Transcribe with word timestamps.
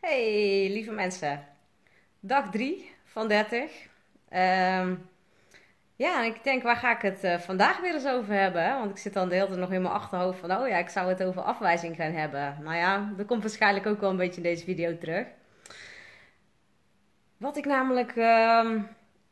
Hey, 0.00 0.68
lieve 0.70 0.90
mensen. 0.90 1.46
Dag 2.20 2.50
3 2.50 2.90
van 3.04 3.28
30. 3.28 3.88
Ehm, 4.28 4.94
ja, 5.96 6.18
en 6.18 6.24
ik 6.24 6.44
denk, 6.44 6.62
waar 6.62 6.76
ga 6.76 6.96
ik 6.96 7.02
het 7.02 7.24
eh, 7.24 7.38
vandaag 7.38 7.80
weer 7.80 7.94
eens 7.94 8.06
over 8.06 8.34
hebben? 8.34 8.78
Want 8.78 8.90
ik 8.90 8.96
zit 8.96 9.12
dan 9.12 9.28
de 9.28 9.34
hele 9.34 9.46
tijd 9.46 9.58
nog 9.58 9.72
in 9.72 9.82
mijn 9.82 9.94
achterhoofd 9.94 10.38
van, 10.38 10.56
oh 10.56 10.68
ja, 10.68 10.76
ik 10.76 10.88
zou 10.88 11.08
het 11.08 11.22
over 11.22 11.42
afwijzing 11.42 11.96
gaan 11.96 12.12
hebben. 12.12 12.56
Nou 12.62 12.76
ja, 12.76 13.12
dat 13.16 13.26
komt 13.26 13.42
waarschijnlijk 13.42 13.86
ook 13.86 14.00
wel 14.00 14.10
een 14.10 14.16
beetje 14.16 14.36
in 14.36 14.42
deze 14.42 14.64
video 14.64 14.98
terug. 14.98 15.26
Wat 17.36 17.56
ik 17.56 17.64
namelijk 17.64 18.16
ehm, 18.16 18.80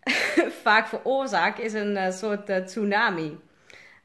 vaak 0.65 0.87
veroorzaak, 0.87 1.59
is 1.59 1.73
een 1.73 1.97
eh, 1.97 2.13
soort 2.13 2.49
eh, 2.49 2.65
tsunami. 2.65 3.39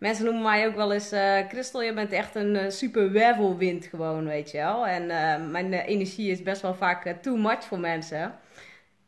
Mensen 0.04 0.26
noemen 0.26 0.44
mij 0.44 0.68
ook 0.68 0.76
wel 0.76 0.94
eens, 0.94 1.12
eh 1.12 1.48
Christel, 1.48 1.82
je 1.82 1.94
bent 1.94 2.12
echt 2.12 2.36
een 2.36 2.56
eh, 2.56 2.70
super 2.70 3.12
wervelwind 3.12 3.86
gewoon, 3.86 4.26
weet 4.26 4.52
je 4.52 4.58
wel. 4.58 4.88
En 4.88 5.10
eh, 5.10 5.46
mijn 5.50 5.74
energie 5.74 6.32
is 6.32 6.44
best 6.44 6.62
wel 6.62 6.76
vaak 6.76 7.16
too 7.22 7.36
much 7.36 7.64
voor 7.64 7.80
mensen. 7.80 8.40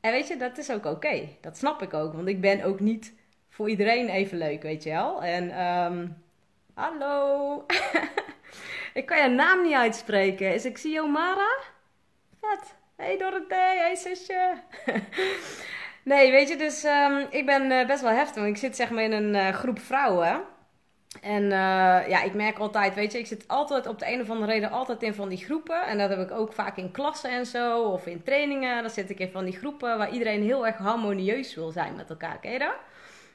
En 0.01 0.11
weet 0.11 0.27
je, 0.27 0.37
dat 0.37 0.57
is 0.57 0.71
ook 0.71 0.85
oké. 0.85 1.27
Dat 1.41 1.57
snap 1.57 1.81
ik 1.81 1.93
ook, 1.93 2.13
want 2.13 2.27
ik 2.27 2.41
ben 2.41 2.63
ook 2.63 2.79
niet 2.79 3.13
voor 3.49 3.69
iedereen 3.69 4.09
even 4.09 4.37
leuk, 4.37 4.61
weet 4.61 4.83
je 4.83 4.89
wel. 4.89 5.23
En, 5.23 5.49
ehm 5.51 6.07
hallo. 6.73 7.65
ik 8.99 9.05
kan 9.05 9.21
je 9.21 9.29
naam 9.29 9.61
niet 9.61 9.73
uitspreken. 9.73 10.53
Is 10.53 10.65
ik 10.65 10.77
Mara? 11.11 11.57
Vet. 12.41 12.75
Hey 12.95 13.17
Dorothee, 13.17 13.77
hey 13.77 13.95
zusje. 13.95 14.53
nee, 16.11 16.31
weet 16.31 16.49
je, 16.49 16.55
dus 16.55 16.83
ehm, 16.83 17.25
ik 17.29 17.45
ben 17.45 17.87
best 17.87 18.01
wel 18.01 18.11
heftig. 18.11 18.35
want 18.35 18.47
Ik 18.47 18.57
zit 18.57 18.75
zeg 18.75 18.89
maar 18.89 19.03
in 19.03 19.11
een 19.11 19.53
groep 19.53 19.79
vrouwen. 19.79 20.53
En 21.21 21.43
eh, 21.43 22.09
ja, 22.09 22.23
ik 22.23 22.33
merk 22.33 22.57
altijd, 22.57 22.95
weet 22.95 23.11
je, 23.11 23.17
ik 23.17 23.25
zit 23.27 23.47
altijd 23.47 23.87
op 23.87 23.99
de 23.99 24.11
een 24.11 24.21
of 24.21 24.29
andere 24.29 24.51
reden 24.51 24.71
altijd 24.71 25.03
in 25.03 25.13
van 25.13 25.29
die 25.29 25.37
groepen. 25.37 25.87
En 25.87 25.97
dat 25.97 26.09
heb 26.09 26.19
ik 26.19 26.31
ook 26.31 26.53
vaak 26.53 26.77
in 26.77 26.91
klassen 26.91 27.31
en 27.31 27.45
zo, 27.45 27.83
of 27.83 28.05
in 28.05 28.23
trainingen. 28.23 28.81
Dan 28.81 28.91
zit 28.91 29.09
ik 29.09 29.19
in 29.19 29.31
van 29.31 29.45
die 29.45 29.57
groepen 29.57 29.97
waar 29.97 30.11
iedereen 30.11 30.43
heel 30.43 30.65
erg 30.65 30.77
harmonieus 30.77 31.55
wil 31.55 31.71
zijn 31.71 31.95
met 31.95 32.09
elkaar. 32.09 32.39
Ken 32.39 32.51
je? 32.51 32.73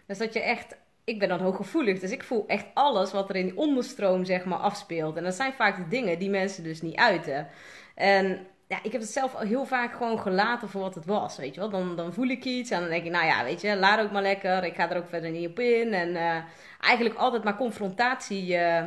Dus 0.06 0.18
dat 0.18 0.32
je 0.32 0.40
echt, 0.40 0.76
ik 1.04 1.18
ben 1.18 1.28
dan 1.28 1.40
hooggevoelig, 1.40 1.98
dus 1.98 2.10
ik 2.10 2.22
voel 2.22 2.44
echt 2.46 2.66
alles 2.74 3.12
wat 3.12 3.28
er 3.28 3.36
in 3.36 3.46
die 3.46 3.56
onderstroom 3.56 4.24
zeg 4.24 4.44
maar 4.44 4.58
afspeelt. 4.58 5.16
En 5.16 5.24
dat 5.24 5.34
zijn 5.34 5.52
vaak 5.52 5.76
de 5.76 5.88
dingen 5.88 6.18
die 6.18 6.30
mensen 6.30 6.64
dus 6.64 6.82
niet 6.82 6.96
uiten. 6.96 7.48
En 7.94 8.46
ja, 8.70 8.78
ik 8.82 8.92
heb 8.92 9.00
het 9.00 9.10
zelf 9.10 9.38
heel 9.38 9.64
vaak 9.66 9.92
gewoon 9.96 10.20
gelaten 10.20 10.68
voor 10.68 10.80
wat 10.80 10.94
het 10.94 11.04
was, 11.06 11.36
weet 11.36 11.54
je 11.54 11.60
wel. 11.60 11.70
Dan, 11.70 11.96
dan 11.96 12.12
voel 12.12 12.28
ik 12.28 12.44
iets 12.44 12.70
en 12.70 12.80
dan 12.80 12.88
denk 12.90 13.04
ik, 13.04 13.10
nou 13.10 13.26
ja, 13.26 13.44
weet 13.44 13.60
je, 13.60 13.76
laat 13.76 14.00
ook 14.00 14.10
maar 14.10 14.22
lekker. 14.22 14.64
Ik 14.64 14.74
ga 14.74 14.90
er 14.90 14.96
ook 14.96 15.08
verder 15.08 15.30
niet 15.30 15.48
op 15.48 15.58
in. 15.58 15.92
En 15.94 16.16
eh, 16.16 16.42
eigenlijk 16.80 17.18
altijd 17.18 17.44
maar 17.44 17.56
confrontatie. 17.56 18.56
eh, 18.56 18.84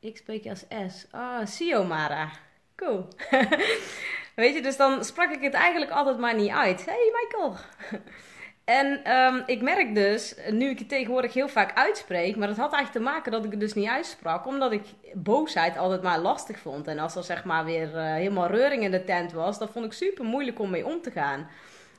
ik 0.00 0.16
spreek 0.16 0.42
je 0.44 0.50
als 0.50 0.64
S. 0.94 1.06
Ah, 1.10 1.46
Siomara. 1.46 2.30
Cool. 2.76 3.08
weet 4.34 4.54
je, 4.54 4.62
dus 4.62 4.76
dan 4.76 5.04
sprak 5.04 5.30
ik 5.30 5.42
het 5.42 5.54
eigenlijk 5.54 5.90
altijd 5.90 6.18
maar 6.18 6.34
niet 6.34 6.50
uit. 6.50 6.84
Hey 6.84 7.12
Michael. 7.12 7.56
En 8.64 9.04
ehm, 9.04 9.42
ik 9.46 9.62
merk 9.62 9.94
dus, 9.94 10.34
nu 10.50 10.68
ik 10.68 10.78
het 10.78 10.88
tegenwoordig 10.88 11.34
heel 11.34 11.48
vaak 11.48 11.76
uitspreek, 11.76 12.36
maar 12.36 12.48
dat 12.48 12.56
had 12.56 12.72
eigenlijk 12.72 13.04
te 13.04 13.12
maken 13.12 13.32
dat 13.32 13.44
ik 13.44 13.50
het 13.50 13.60
dus 13.60 13.74
niet 13.74 13.88
uitsprak, 13.88 14.46
omdat 14.46 14.72
ik 14.72 14.82
boosheid 15.14 15.76
altijd 15.76 16.02
maar 16.02 16.18
lastig 16.18 16.58
vond. 16.58 16.86
En 16.86 16.98
als 16.98 17.16
er 17.16 17.24
zeg 17.24 17.44
maar 17.44 17.64
weer 17.64 17.96
eh, 17.96 18.04
helemaal 18.04 18.46
reuring 18.46 18.82
in 18.82 18.90
de 18.90 19.04
tent 19.04 19.32
was, 19.32 19.58
dan 19.58 19.68
vond 19.68 19.84
ik 19.84 19.92
super 19.92 20.24
moeilijk 20.24 20.58
om 20.58 20.70
mee 20.70 20.86
om 20.86 21.02
te 21.02 21.10
gaan. 21.10 21.48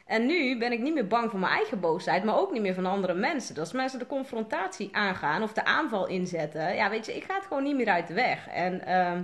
En 0.06 0.26
nu 0.26 0.58
ben 0.58 0.72
ik 0.72 0.80
niet 0.80 0.94
meer 0.94 1.08
bang 1.08 1.30
voor 1.30 1.40
mijn 1.40 1.54
eigen 1.54 1.80
boosheid, 1.80 2.24
maar 2.24 2.38
ook 2.38 2.52
niet 2.52 2.62
meer 2.62 2.74
van 2.74 2.86
andere 2.86 3.14
mensen. 3.14 3.54
Dus 3.54 3.64
als 3.64 3.72
mensen 3.72 4.00
de 4.00 4.08
confrontatie 4.08 4.90
aangaan 4.92 5.44
of 5.44 5.54
de 5.54 5.66
aanval 5.66 6.08
inzetten, 6.08 6.76
ja 6.76 6.90
weet 6.90 7.06
je, 7.06 7.16
ik 7.16 7.24
ga 7.24 7.36
het 7.36 7.46
gewoon 7.46 7.64
niet 7.64 7.76
meer 7.76 7.90
uit 7.90 8.08
de 8.08 8.14
weg. 8.14 8.48
En 8.48 8.86
ehm, 8.86 9.24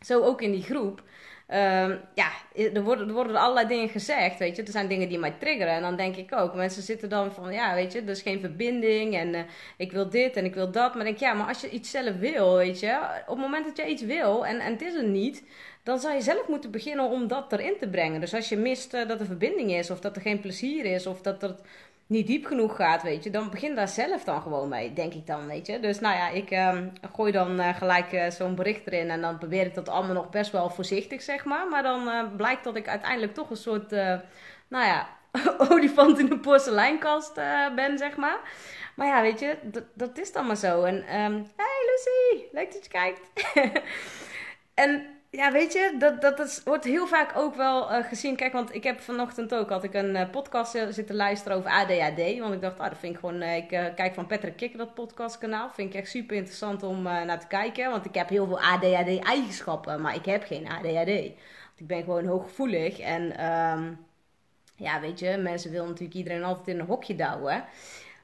zo 0.00 0.22
ook 0.22 0.42
in 0.42 0.52
die 0.52 0.62
groep. 0.62 1.02
Ehm, 1.48 1.96
ja, 2.14 2.30
er 2.54 2.82
worden, 2.82 3.08
er 3.08 3.14
worden 3.14 3.36
allerlei 3.36 3.68
dingen 3.68 3.88
gezegd, 3.88 4.38
weet 4.38 4.56
je. 4.56 4.62
Er 4.62 4.70
zijn 4.70 4.88
dingen 4.88 5.08
die 5.08 5.18
mij 5.18 5.34
triggeren. 5.38 5.72
En 5.74 5.82
dan 5.82 5.96
denk 5.96 6.16
ik 6.16 6.32
ook, 6.34 6.54
mensen 6.54 6.82
zitten 6.82 7.08
dan 7.08 7.32
van, 7.32 7.52
ja, 7.52 7.74
weet 7.74 7.92
je, 7.92 8.00
er 8.00 8.08
is 8.08 8.22
geen 8.22 8.40
verbinding. 8.40 9.16
En 9.16 9.34
eh, 9.34 9.42
ik 9.76 9.92
wil 9.92 10.08
dit 10.08 10.36
en 10.36 10.44
ik 10.44 10.54
wil 10.54 10.70
dat. 10.70 10.94
Maar 10.94 11.04
denk, 11.04 11.18
ja, 11.18 11.32
maar 11.32 11.46
als 11.46 11.60
je 11.60 11.70
iets 11.70 11.90
zelf 11.90 12.16
wil, 12.16 12.56
weet 12.56 12.80
je. 12.80 12.98
Op 13.26 13.34
het 13.36 13.44
moment 13.44 13.64
dat 13.66 13.76
je 13.76 13.86
iets 13.86 14.02
wil 14.02 14.46
en, 14.46 14.60
en 14.60 14.72
het 14.72 14.82
is 14.82 14.94
er 14.94 15.04
niet, 15.04 15.44
dan 15.88 15.98
zou 15.98 16.14
je 16.14 16.20
zelf 16.20 16.48
moeten 16.48 16.70
beginnen 16.70 17.04
om 17.04 17.28
dat 17.28 17.52
erin 17.52 17.76
te 17.78 17.88
brengen. 17.88 18.20
Dus 18.20 18.34
als 18.34 18.48
je 18.48 18.56
mist 18.56 18.94
eh, 18.94 19.08
dat 19.08 19.20
er 19.20 19.26
verbinding 19.26 19.72
is, 19.72 19.90
of 19.90 20.00
dat 20.00 20.16
er 20.16 20.22
geen 20.22 20.40
plezier 20.40 20.84
is, 20.84 21.06
of 21.06 21.20
dat 21.20 21.42
er 21.42 21.54
niet 22.06 22.26
diep 22.26 22.46
genoeg 22.46 22.76
gaat, 22.76 23.02
weet 23.02 23.24
je, 23.24 23.30
dan 23.30 23.50
begin 23.50 23.74
daar 23.74 23.88
zelf 23.88 24.24
dan 24.24 24.42
gewoon 24.42 24.68
mee, 24.68 24.92
denk 24.92 25.14
ik 25.14 25.26
dan, 25.26 25.46
weet 25.46 25.66
je. 25.66 25.80
Dus 25.80 26.00
nou 26.00 26.16
ja, 26.16 26.28
ik 26.28 26.50
ehm, 26.50 26.88
gooi 27.12 27.32
dan 27.32 27.60
eh, 27.60 27.76
gelijk 27.76 28.12
eh, 28.12 28.30
zo'n 28.30 28.54
bericht 28.54 28.86
erin 28.86 29.10
en 29.10 29.20
dan 29.20 29.38
probeer 29.38 29.66
ik 29.66 29.74
dat 29.74 29.88
allemaal 29.88 30.14
nog 30.14 30.30
best 30.30 30.52
wel 30.52 30.70
voorzichtig, 30.70 31.22
zeg 31.22 31.44
maar. 31.44 31.68
Maar 31.68 31.82
dan 31.82 32.36
blijkt 32.36 32.64
dat 32.64 32.76
ik 32.76 32.88
uiteindelijk 32.88 33.34
toch 33.34 33.50
een 33.50 33.56
soort, 33.56 33.90
nou 34.68 34.86
ja, 34.86 35.08
olifant 35.70 36.18
in 36.18 36.28
de 36.28 36.38
porseleinkast 36.38 37.34
ben, 37.74 37.98
zeg 37.98 38.16
maar. 38.16 38.38
Maar 38.94 39.06
ja, 39.06 39.22
weet 39.22 39.40
je, 39.40 39.56
dat, 39.94 40.18
is 40.18 40.32
dan 40.32 40.46
maar 40.46 40.56
zo. 40.56 40.84
En, 40.84 41.06
ehm 41.06 41.32
hey 41.56 41.80
Lucy, 41.86 42.44
leuk 42.52 42.72
dat 42.72 42.84
je 42.84 42.90
kijkt. 42.90 43.20
En 44.74 45.17
ja, 45.30 45.52
weet 45.52 45.72
je, 45.72 45.94
dat, 45.98 46.20
dat, 46.20 46.62
wordt 46.64 46.84
heel 46.84 47.06
vaak 47.06 47.36
ook 47.36 47.54
wel 47.54 47.90
eh, 47.90 48.04
gezien. 48.04 48.36
Kijk, 48.36 48.52
want 48.52 48.74
ik 48.74 48.84
heb 48.84 49.00
vanochtend 49.00 49.54
ook 49.54 49.68
had 49.68 49.84
ik 49.84 49.94
een 49.94 50.16
eh, 50.16 50.30
podcast 50.30 50.74
eh, 50.74 50.86
zitten 50.90 51.14
luisteren 51.14 51.56
over 51.56 51.70
ADHD. 51.70 52.38
Want 52.38 52.54
ik 52.54 52.60
dacht, 52.60 52.78
ah, 52.78 52.88
dat 52.88 52.98
vind 52.98 53.14
ik 53.14 53.20
gewoon. 53.20 53.42
ik 53.42 53.68
kijk 53.68 54.14
van 54.14 54.26
Patrick 54.26 54.56
Kikker 54.56 54.78
dat 54.78 54.94
podcastkanaal. 54.94 55.70
Vind 55.70 55.94
ik 55.94 56.00
echt 56.00 56.10
super 56.10 56.36
interessant 56.36 56.82
om 56.82 57.02
naar 57.02 57.40
te 57.40 57.46
kijken. 57.46 57.90
Want 57.90 58.04
ik 58.04 58.14
heb 58.14 58.28
heel 58.28 58.46
veel 58.46 58.60
ADHD-eigenschappen, 58.60 60.00
maar 60.00 60.14
ik 60.14 60.24
heb 60.24 60.44
geen 60.44 60.68
ADHD. 60.68 61.34
Want 61.66 61.80
ik 61.80 61.86
ben 61.86 62.02
gewoon 62.02 62.26
hooggevoelig. 62.26 62.98
En 62.98 63.36
ehm, 63.36 63.92
ja, 64.76 65.00
weet 65.00 65.18
je, 65.18 65.36
mensen 65.36 65.70
willen 65.70 65.88
natuurlijk 65.88 66.14
iedereen 66.14 66.44
altijd 66.44 66.68
in 66.68 66.78
een 66.78 66.86
hokje 66.86 67.14
douwen. 67.14 67.64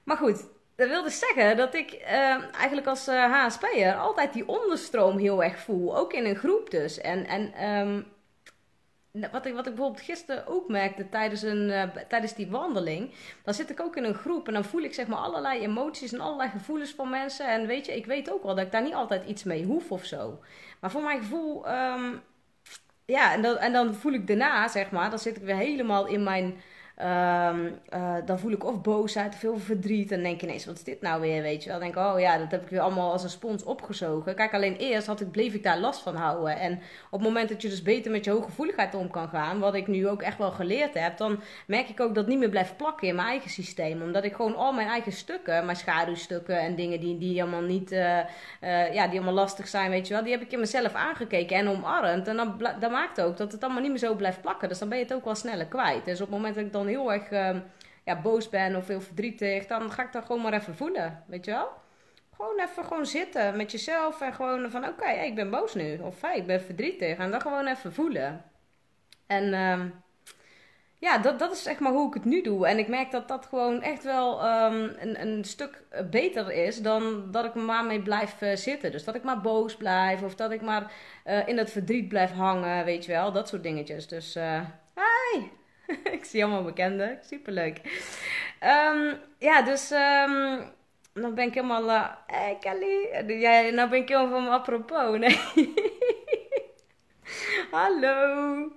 Maar 0.04 0.16
goed, 0.16 0.44
dat 0.76 0.88
wil 0.88 1.02
dus 1.02 1.18
zeggen 1.18 1.56
dat 1.56 1.74
ik 1.74 1.92
eh, 1.92 2.54
eigenlijk 2.54 2.86
als 2.86 3.06
eh 3.06 3.32
HSP'er 3.32 3.94
altijd 3.94 4.32
die 4.32 4.48
onderstroom 4.48 5.18
heel 5.18 5.42
erg 5.44 5.58
voel. 5.58 5.96
Ook 5.96 6.12
in 6.12 6.24
een 6.24 6.36
groep 6.36 6.70
dus. 6.70 7.00
En, 7.00 7.26
en 7.26 7.52
ehm, 7.52 8.00
wat, 9.32 9.46
ik, 9.46 9.54
wat 9.54 9.66
ik 9.66 9.74
bijvoorbeeld 9.74 10.04
gisteren 10.04 10.46
ook 10.46 10.68
merkte 10.68 11.08
tijdens, 11.08 11.42
een, 11.42 11.70
eh, 11.70 11.82
tijdens 12.08 12.34
die 12.34 12.50
wandeling. 12.50 13.14
Dan 13.44 13.54
zit 13.54 13.70
ik 13.70 13.80
ook 13.80 13.96
in 13.96 14.04
een 14.04 14.14
groep 14.14 14.46
en 14.46 14.54
dan 14.54 14.64
voel 14.64 14.82
ik 14.82 14.94
zeg 14.94 15.06
maar 15.06 15.18
allerlei 15.18 15.60
emoties 15.60 16.12
en 16.12 16.20
allerlei 16.20 16.50
gevoelens 16.50 16.90
van 16.90 17.10
mensen. 17.10 17.48
En 17.48 17.66
weet 17.66 17.86
je, 17.86 17.96
ik 17.96 18.06
weet 18.06 18.32
ook 18.32 18.42
wel 18.42 18.54
dat 18.54 18.64
ik 18.64 18.72
daar 18.72 18.82
niet 18.82 18.94
altijd 18.94 19.28
iets 19.28 19.44
mee 19.44 19.64
hoef 19.64 19.90
of 19.90 20.04
zo. 20.04 20.38
Maar 20.80 20.90
voor 20.90 21.02
mijn 21.02 21.20
gevoel, 21.20 21.66
ehm, 21.66 22.16
ja, 23.04 23.32
en 23.32 23.42
dan, 23.42 23.56
en 23.56 23.72
dan 23.72 23.94
voel 23.94 24.12
ik 24.12 24.26
daarna 24.26 24.68
zeg 24.68 24.90
maar, 24.90 25.10
dan 25.10 25.18
zit 25.18 25.36
ik 25.36 25.42
weer 25.42 25.56
helemaal 25.56 26.06
in 26.06 26.22
mijn... 26.22 26.60
Ehm, 26.94 27.70
eh, 27.88 28.14
dan 28.24 28.38
voel 28.38 28.50
ik 28.50 28.64
of 28.64 28.80
boosheid 28.80 29.32
of 29.32 29.38
veel 29.38 29.58
verdriet. 29.58 30.12
En 30.12 30.22
denk 30.22 30.42
ineens, 30.42 30.66
wat 30.66 30.76
is 30.76 30.84
dit 30.84 31.00
nou 31.00 31.20
weer, 31.20 31.42
weet 31.42 31.62
je 31.62 31.68
wel. 31.68 31.78
Dan 31.78 31.88
denk 31.88 32.06
ik, 32.06 32.12
oh 32.12 32.20
ja, 32.20 32.38
dat 32.38 32.50
heb 32.50 32.62
ik 32.62 32.68
weer 32.68 32.80
allemaal 32.80 33.12
als 33.12 33.22
een 33.22 33.30
spons 33.30 33.64
opgezogen. 33.64 34.34
Kijk, 34.34 34.54
alleen 34.54 34.76
eerst 34.76 35.06
had 35.06 35.20
ik, 35.20 35.30
bleef 35.30 35.54
ik 35.54 35.62
daar 35.62 35.78
last 35.78 36.02
van 36.02 36.16
houden. 36.16 36.58
En 36.58 36.72
op 37.10 37.18
het 37.18 37.28
moment 37.28 37.48
dat 37.48 37.62
je 37.62 37.68
dus 37.68 37.82
beter 37.82 38.10
met 38.10 38.24
je 38.24 38.30
hooggevoeligheid 38.30 38.94
om 38.94 39.10
kan 39.10 39.28
gaan... 39.28 39.58
wat 39.58 39.74
ik 39.74 39.86
nu 39.86 40.08
ook 40.08 40.22
echt 40.22 40.38
wel 40.38 40.50
geleerd 40.50 40.94
heb... 40.94 41.16
dan 41.16 41.40
merk 41.66 41.88
ik 41.88 42.00
ook 42.00 42.08
dat 42.08 42.16
het 42.16 42.26
niet 42.26 42.38
meer 42.38 42.48
blijft 42.48 42.76
plakken 42.76 43.08
in 43.08 43.14
mijn 43.14 43.28
eigen 43.28 43.50
systeem. 43.50 44.02
Omdat 44.02 44.24
ik 44.24 44.34
gewoon 44.34 44.56
al 44.56 44.72
mijn 44.72 44.88
eigen 44.88 45.12
stukken, 45.12 45.64
mijn 45.64 45.76
schaduwstukken... 45.76 46.58
en 46.58 46.74
dingen 46.74 47.00
die, 47.00 47.18
die 47.18 47.42
allemaal 47.42 47.62
niet, 47.62 47.92
eh, 47.92 48.18
eh, 48.18 48.94
ja, 48.94 49.06
die 49.06 49.16
allemaal 49.18 49.34
lastig 49.34 49.68
zijn, 49.68 49.90
weet 49.90 50.06
je 50.08 50.14
wel... 50.14 50.22
die 50.22 50.32
heb 50.32 50.42
ik 50.42 50.52
in 50.52 50.60
mezelf 50.60 50.94
aangekeken 50.94 51.56
en 51.56 51.68
omarmd. 51.68 52.28
En 52.28 52.36
dan, 52.36 52.54
dat 52.80 52.90
maakt 52.90 53.20
ook 53.20 53.36
dat 53.36 53.52
het 53.52 53.62
allemaal 53.62 53.82
niet 53.82 53.90
meer 53.90 53.98
zo 53.98 54.14
blijft 54.14 54.40
plakken. 54.40 54.68
Dus 54.68 54.78
dan 54.78 54.88
ben 54.88 54.98
je 54.98 55.04
het 55.04 55.14
ook 55.14 55.24
wel 55.24 55.34
sneller 55.34 55.66
kwijt. 55.66 56.04
Dus 56.04 56.20
op 56.20 56.26
het 56.26 56.36
moment 56.36 56.54
dat 56.54 56.64
ik 56.64 56.72
dan 56.72 56.83
heel 56.86 57.12
erg 57.12 57.30
ehm, 57.30 57.60
ja, 58.04 58.20
boos 58.20 58.48
ben 58.48 58.76
of 58.76 58.86
heel 58.86 59.00
verdrietig, 59.00 59.66
dan 59.66 59.90
ga 59.90 60.02
ik 60.02 60.12
dat 60.12 60.24
gewoon 60.24 60.42
maar 60.42 60.52
even 60.52 60.76
voelen, 60.76 61.24
weet 61.26 61.44
je 61.44 61.50
wel? 61.50 61.68
Gewoon 62.36 62.60
even 62.60 62.84
gewoon 62.84 63.06
zitten 63.06 63.56
met 63.56 63.72
jezelf 63.72 64.20
en 64.20 64.34
gewoon 64.34 64.70
van 64.70 64.88
oké, 64.88 65.10
ik 65.10 65.34
ben 65.34 65.50
boos 65.50 65.74
nu. 65.74 65.98
Of 65.98 66.20
hey, 66.20 66.36
ik 66.36 66.46
ben 66.46 66.60
verdrietig. 66.60 67.18
En 67.18 67.30
dan 67.30 67.40
gewoon 67.40 67.66
even 67.66 67.92
voelen. 67.92 68.44
En 69.26 69.54
ehm, 69.54 69.88
ja, 70.98 71.18
dat, 71.18 71.38
dat 71.38 71.52
is 71.52 71.62
zeg 71.62 71.78
maar 71.78 71.92
hoe 71.92 72.08
ik 72.08 72.14
het 72.14 72.24
nu 72.24 72.42
doe. 72.42 72.66
En 72.66 72.78
ik 72.78 72.88
merk 72.88 73.10
dat 73.10 73.28
dat 73.28 73.46
gewoon 73.46 73.82
echt 73.82 74.04
wel 74.04 74.42
ehm, 74.42 74.88
een, 74.98 75.20
een 75.20 75.44
stuk 75.44 75.82
beter 76.10 76.52
is 76.52 76.82
dan 76.82 77.30
dat 77.30 77.44
ik 77.44 77.54
maar 77.54 77.84
mee 77.84 78.02
blijf 78.02 78.40
eh, 78.42 78.56
zitten. 78.56 78.92
Dus 78.92 79.04
dat 79.04 79.14
ik 79.14 79.22
maar 79.22 79.40
boos 79.40 79.76
blijf 79.76 80.22
of 80.22 80.34
dat 80.34 80.50
ik 80.50 80.62
maar 80.62 80.92
eh, 81.24 81.48
in 81.48 81.56
dat 81.56 81.70
verdriet 81.70 82.08
blijf 82.08 82.32
hangen, 82.32 82.84
weet 82.84 83.04
je 83.04 83.12
wel. 83.12 83.32
Dat 83.32 83.48
soort 83.48 83.62
dingetjes. 83.62 84.08
Dus 84.08 84.34
eh 84.34 84.60
hi! 84.94 85.40
ik 86.16 86.24
zie 86.24 86.44
allemaal 86.44 86.64
bekenden. 86.64 87.18
Superleuk. 87.28 87.80
Ehm, 88.60 89.14
ja, 89.38 89.62
dus 89.62 89.90
ehm, 89.90 90.62
dan 91.12 91.34
ben 91.34 91.46
ik 91.46 91.54
helemaal... 91.54 91.90
eh 91.90 92.10
hey 92.26 92.56
Kelly! 92.60 93.08
Ja, 93.40 93.70
nou 93.70 93.88
ben 93.90 94.00
ik 94.00 94.08
helemaal 94.08 94.30
van 94.30 94.44
me 94.44 94.50
apropos. 94.50 95.18
Nee. 95.18 95.40
Hallo! 97.70 98.72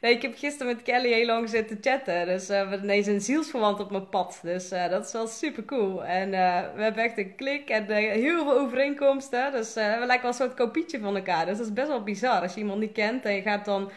Nee, 0.00 0.14
ik 0.14 0.22
heb 0.22 0.36
gisteren 0.38 0.74
met 0.74 0.82
Kelly 0.82 1.12
heel 1.12 1.26
lang 1.26 1.48
zitten 1.48 1.78
chatten. 1.80 2.26
Dus 2.26 2.42
eh, 2.42 2.48
we 2.48 2.68
hebben 2.68 2.82
ineens 2.82 3.06
een 3.06 3.20
zielsverwant 3.20 3.80
op 3.80 3.90
mijn 3.90 4.08
pad. 4.08 4.38
Dus 4.42 4.70
eh, 4.70 4.88
dat 4.90 5.06
is 5.06 5.12
wel 5.12 5.26
super 5.26 5.64
cool. 5.64 6.04
En 6.04 6.34
eh, 6.34 6.74
we 6.74 6.82
hebben 6.82 7.04
echt 7.04 7.18
een 7.18 7.34
klik 7.36 7.68
en 7.68 7.88
eh, 7.90 7.96
heel 8.12 8.44
veel 8.44 8.58
overeenkomsten. 8.58 9.52
Dus 9.52 9.76
eh, 9.76 9.98
we 9.98 10.06
lijken 10.06 10.20
wel 10.22 10.30
een 10.30 10.34
soort 10.34 10.54
kopietje 10.54 11.00
van 11.00 11.16
elkaar. 11.16 11.46
Dus 11.46 11.56
dat 11.56 11.66
is 11.66 11.72
best 11.72 11.88
wel 11.88 12.02
bizar. 12.02 12.40
Als 12.40 12.54
je 12.54 12.60
iemand 12.60 12.80
niet 12.80 12.92
kent 12.92 13.24
en 13.24 13.34
je 13.34 13.42
gaat 13.42 13.64
dan 13.64 13.90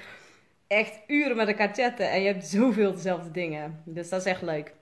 echt 0.71 0.99
uren 1.07 1.35
met 1.35 1.47
elkaar 1.47 1.73
chatten 1.73 2.11
en 2.11 2.21
je 2.21 2.27
hebt 2.27 2.45
zoveel 2.45 2.91
dezelfde 2.91 3.31
dingen. 3.31 3.81
Dus 3.85 4.09
dat 4.09 4.19
is 4.19 4.25
echt 4.25 4.41
leuk. 4.41 4.73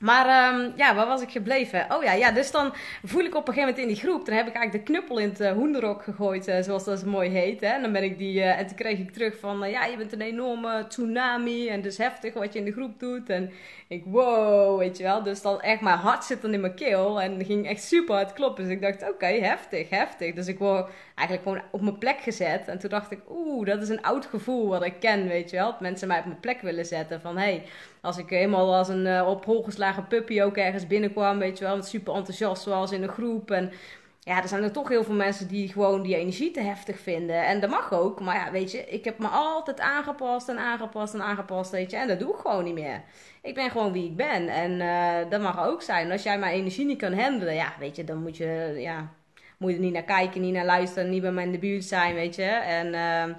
Maar 0.00 0.54
um, 0.54 0.72
ja, 0.76 0.94
waar 0.94 1.06
was 1.06 1.22
ik 1.22 1.30
gebleven? 1.30 1.86
Oh 1.88 2.02
ja, 2.02 2.12
ja, 2.12 2.32
dus 2.32 2.50
dan 2.50 2.72
voel 3.04 3.24
ik 3.24 3.34
op 3.34 3.48
een 3.48 3.54
gegeven 3.54 3.74
moment 3.74 3.78
in 3.78 3.86
die 3.86 3.96
groep. 3.96 4.26
Dan 4.26 4.34
heb 4.34 4.46
ik 4.46 4.54
eigenlijk 4.54 4.86
de 4.86 4.92
knuppel 4.92 5.18
in 5.18 5.28
het 5.28 5.40
uh, 5.40 5.52
hoenderok 5.52 6.02
gegooid, 6.02 6.48
uh, 6.48 6.60
zoals 6.60 6.84
dat 6.84 7.04
mooi 7.04 7.30
heet. 7.30 7.60
Hè? 7.60 7.66
En 7.66 7.82
dan 7.82 7.92
ben 7.92 8.02
ik 8.02 8.18
die, 8.18 8.38
uh, 8.38 8.58
en 8.58 8.66
toen 8.66 8.76
kreeg 8.76 8.98
ik 8.98 9.12
terug 9.12 9.38
van, 9.38 9.70
ja, 9.70 9.84
je 9.84 9.96
bent 9.96 10.12
een 10.12 10.20
enorme 10.20 10.84
tsunami 10.88 11.68
en 11.68 11.80
dus 11.80 11.98
heftig 11.98 12.34
wat 12.34 12.52
je 12.52 12.58
in 12.58 12.64
de 12.64 12.72
groep 12.72 13.00
doet. 13.00 13.28
En 13.28 13.50
ik, 13.88 14.02
wow, 14.06 14.78
weet 14.78 14.96
je 14.96 15.02
wel. 15.02 15.22
Dus 15.22 15.42
dan 15.42 15.60
echt 15.60 15.80
mijn 15.80 15.98
hart 15.98 16.24
zit 16.24 16.42
dan 16.42 16.54
in 16.54 16.60
mijn 16.60 16.74
keel 16.74 17.20
en 17.20 17.44
ging 17.44 17.68
echt 17.68 17.82
super 17.82 18.14
hard 18.14 18.32
kloppen. 18.32 18.64
Dus 18.64 18.72
ik 18.72 18.80
dacht, 18.80 19.10
oké, 19.10 19.26
heftig, 19.26 19.90
heftig. 19.90 20.34
Dus 20.34 20.46
ik 20.46 20.58
word 20.58 20.90
eigenlijk 21.14 21.48
gewoon 21.48 21.64
op 21.70 21.80
mijn 21.80 21.98
plek 21.98 22.20
gezet. 22.20 22.68
En 22.68 22.78
toen 22.78 22.90
dacht 22.90 23.10
ik, 23.10 23.20
oeh, 23.30 23.66
dat 23.66 23.82
is 23.82 23.88
een 23.88 24.02
oud 24.02 24.26
gevoel 24.26 24.68
wat 24.68 24.84
ik 24.84 24.94
ken, 25.00 25.28
weet 25.28 25.50
je 25.50 25.56
wel. 25.56 25.70
Dat 25.70 25.80
mensen 25.80 26.08
mij 26.08 26.18
op 26.18 26.24
mijn 26.24 26.40
plek 26.40 26.60
willen 26.60 26.86
zetten. 26.86 27.20
Van, 27.20 27.36
hé, 27.36 27.42
hey, 27.42 27.64
als 28.02 28.18
ik 28.18 28.30
helemaal 28.30 28.74
als 28.74 28.88
een 28.88 29.06
uh, 29.06 29.26
op 29.28 29.44
hol 29.44 29.62
geslagen 29.62 30.06
puppy 30.06 30.42
ook 30.42 30.56
ergens 30.56 30.86
binnenkwam, 30.86 31.38
weet 31.38 31.58
je 31.58 31.64
wel. 31.64 31.76
Met 31.76 31.86
super 31.86 32.14
enthousiast 32.14 32.62
zoals 32.62 32.92
in 32.92 33.02
een 33.02 33.08
groep. 33.08 33.50
En 33.50 33.72
ja, 34.20 34.42
er 34.42 34.48
zijn 34.48 34.62
er 34.62 34.72
toch 34.72 34.88
heel 34.88 35.04
veel 35.04 35.14
mensen 35.14 35.48
die 35.48 35.68
gewoon 35.68 36.02
die 36.02 36.16
energie 36.16 36.50
te 36.50 36.60
heftig 36.60 36.98
vinden. 36.98 37.46
En 37.46 37.60
dat 37.60 37.70
mag 37.70 37.92
ook. 37.92 38.20
Maar 38.20 38.34
ja, 38.34 38.50
weet 38.50 38.70
je, 38.70 38.84
ik 38.84 39.04
heb 39.04 39.18
me 39.18 39.26
altijd 39.26 39.80
aangepast 39.80 40.48
en 40.48 40.58
aangepast 40.58 41.14
en 41.14 41.22
aangepast, 41.22 41.70
weet 41.70 41.90
je. 41.90 41.96
En 41.96 42.08
dat 42.08 42.18
doe 42.18 42.34
ik 42.34 42.40
gewoon 42.40 42.64
niet 42.64 42.74
meer. 42.74 43.02
Ik 43.42 43.54
ben 43.54 43.70
gewoon 43.70 43.92
wie 43.92 44.04
ik 44.04 44.16
ben. 44.16 44.48
En 44.48 44.70
uh, 44.70 45.30
dat 45.30 45.40
mag 45.40 45.66
ook 45.66 45.82
zijn. 45.82 46.10
Als 46.12 46.22
jij 46.22 46.38
mijn 46.38 46.54
energie 46.54 46.86
niet 46.86 46.98
kan 46.98 47.12
handelen, 47.12 47.54
ja, 47.54 47.72
weet 47.78 47.96
je, 47.96 48.04
dan 48.04 48.22
moet 48.22 48.36
je, 48.36 48.74
ja, 48.76 49.12
moet 49.58 49.70
je 49.70 49.76
er 49.76 49.82
niet 49.82 49.92
naar 49.92 50.02
kijken, 50.02 50.40
niet 50.40 50.54
naar 50.54 50.64
luisteren, 50.64 51.10
niet 51.10 51.22
bij 51.22 51.32
mijn 51.32 51.52
debuut 51.52 51.84
zijn, 51.84 52.14
weet 52.14 52.34
je. 52.34 52.42
En 52.42 52.86
uh, 52.86 53.34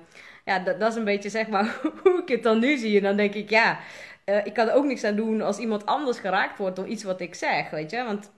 ja, 0.45 0.59
dat, 0.59 0.79
dat, 0.79 0.91
is 0.91 0.97
een 0.97 1.03
beetje 1.03 1.29
zeg 1.29 1.47
maar 1.47 1.79
hoe 2.03 2.21
ik 2.21 2.27
het 2.27 2.43
dan 2.43 2.59
nu 2.59 2.77
zie. 2.77 2.97
En 2.97 3.03
dan 3.03 3.15
denk 3.17 3.33
ik, 3.33 3.49
ja, 3.49 3.79
uh, 4.25 4.45
ik 4.45 4.53
kan 4.53 4.67
er 4.67 4.73
ook 4.73 4.85
niks 4.85 5.03
aan 5.03 5.15
doen 5.15 5.41
als 5.41 5.57
iemand 5.57 5.85
anders 5.85 6.19
geraakt 6.19 6.57
wordt 6.57 6.75
door 6.75 6.87
iets 6.87 7.03
wat 7.03 7.21
ik 7.21 7.35
zeg, 7.35 7.69
weet 7.69 7.91
je. 7.91 8.03
Want 8.03 8.31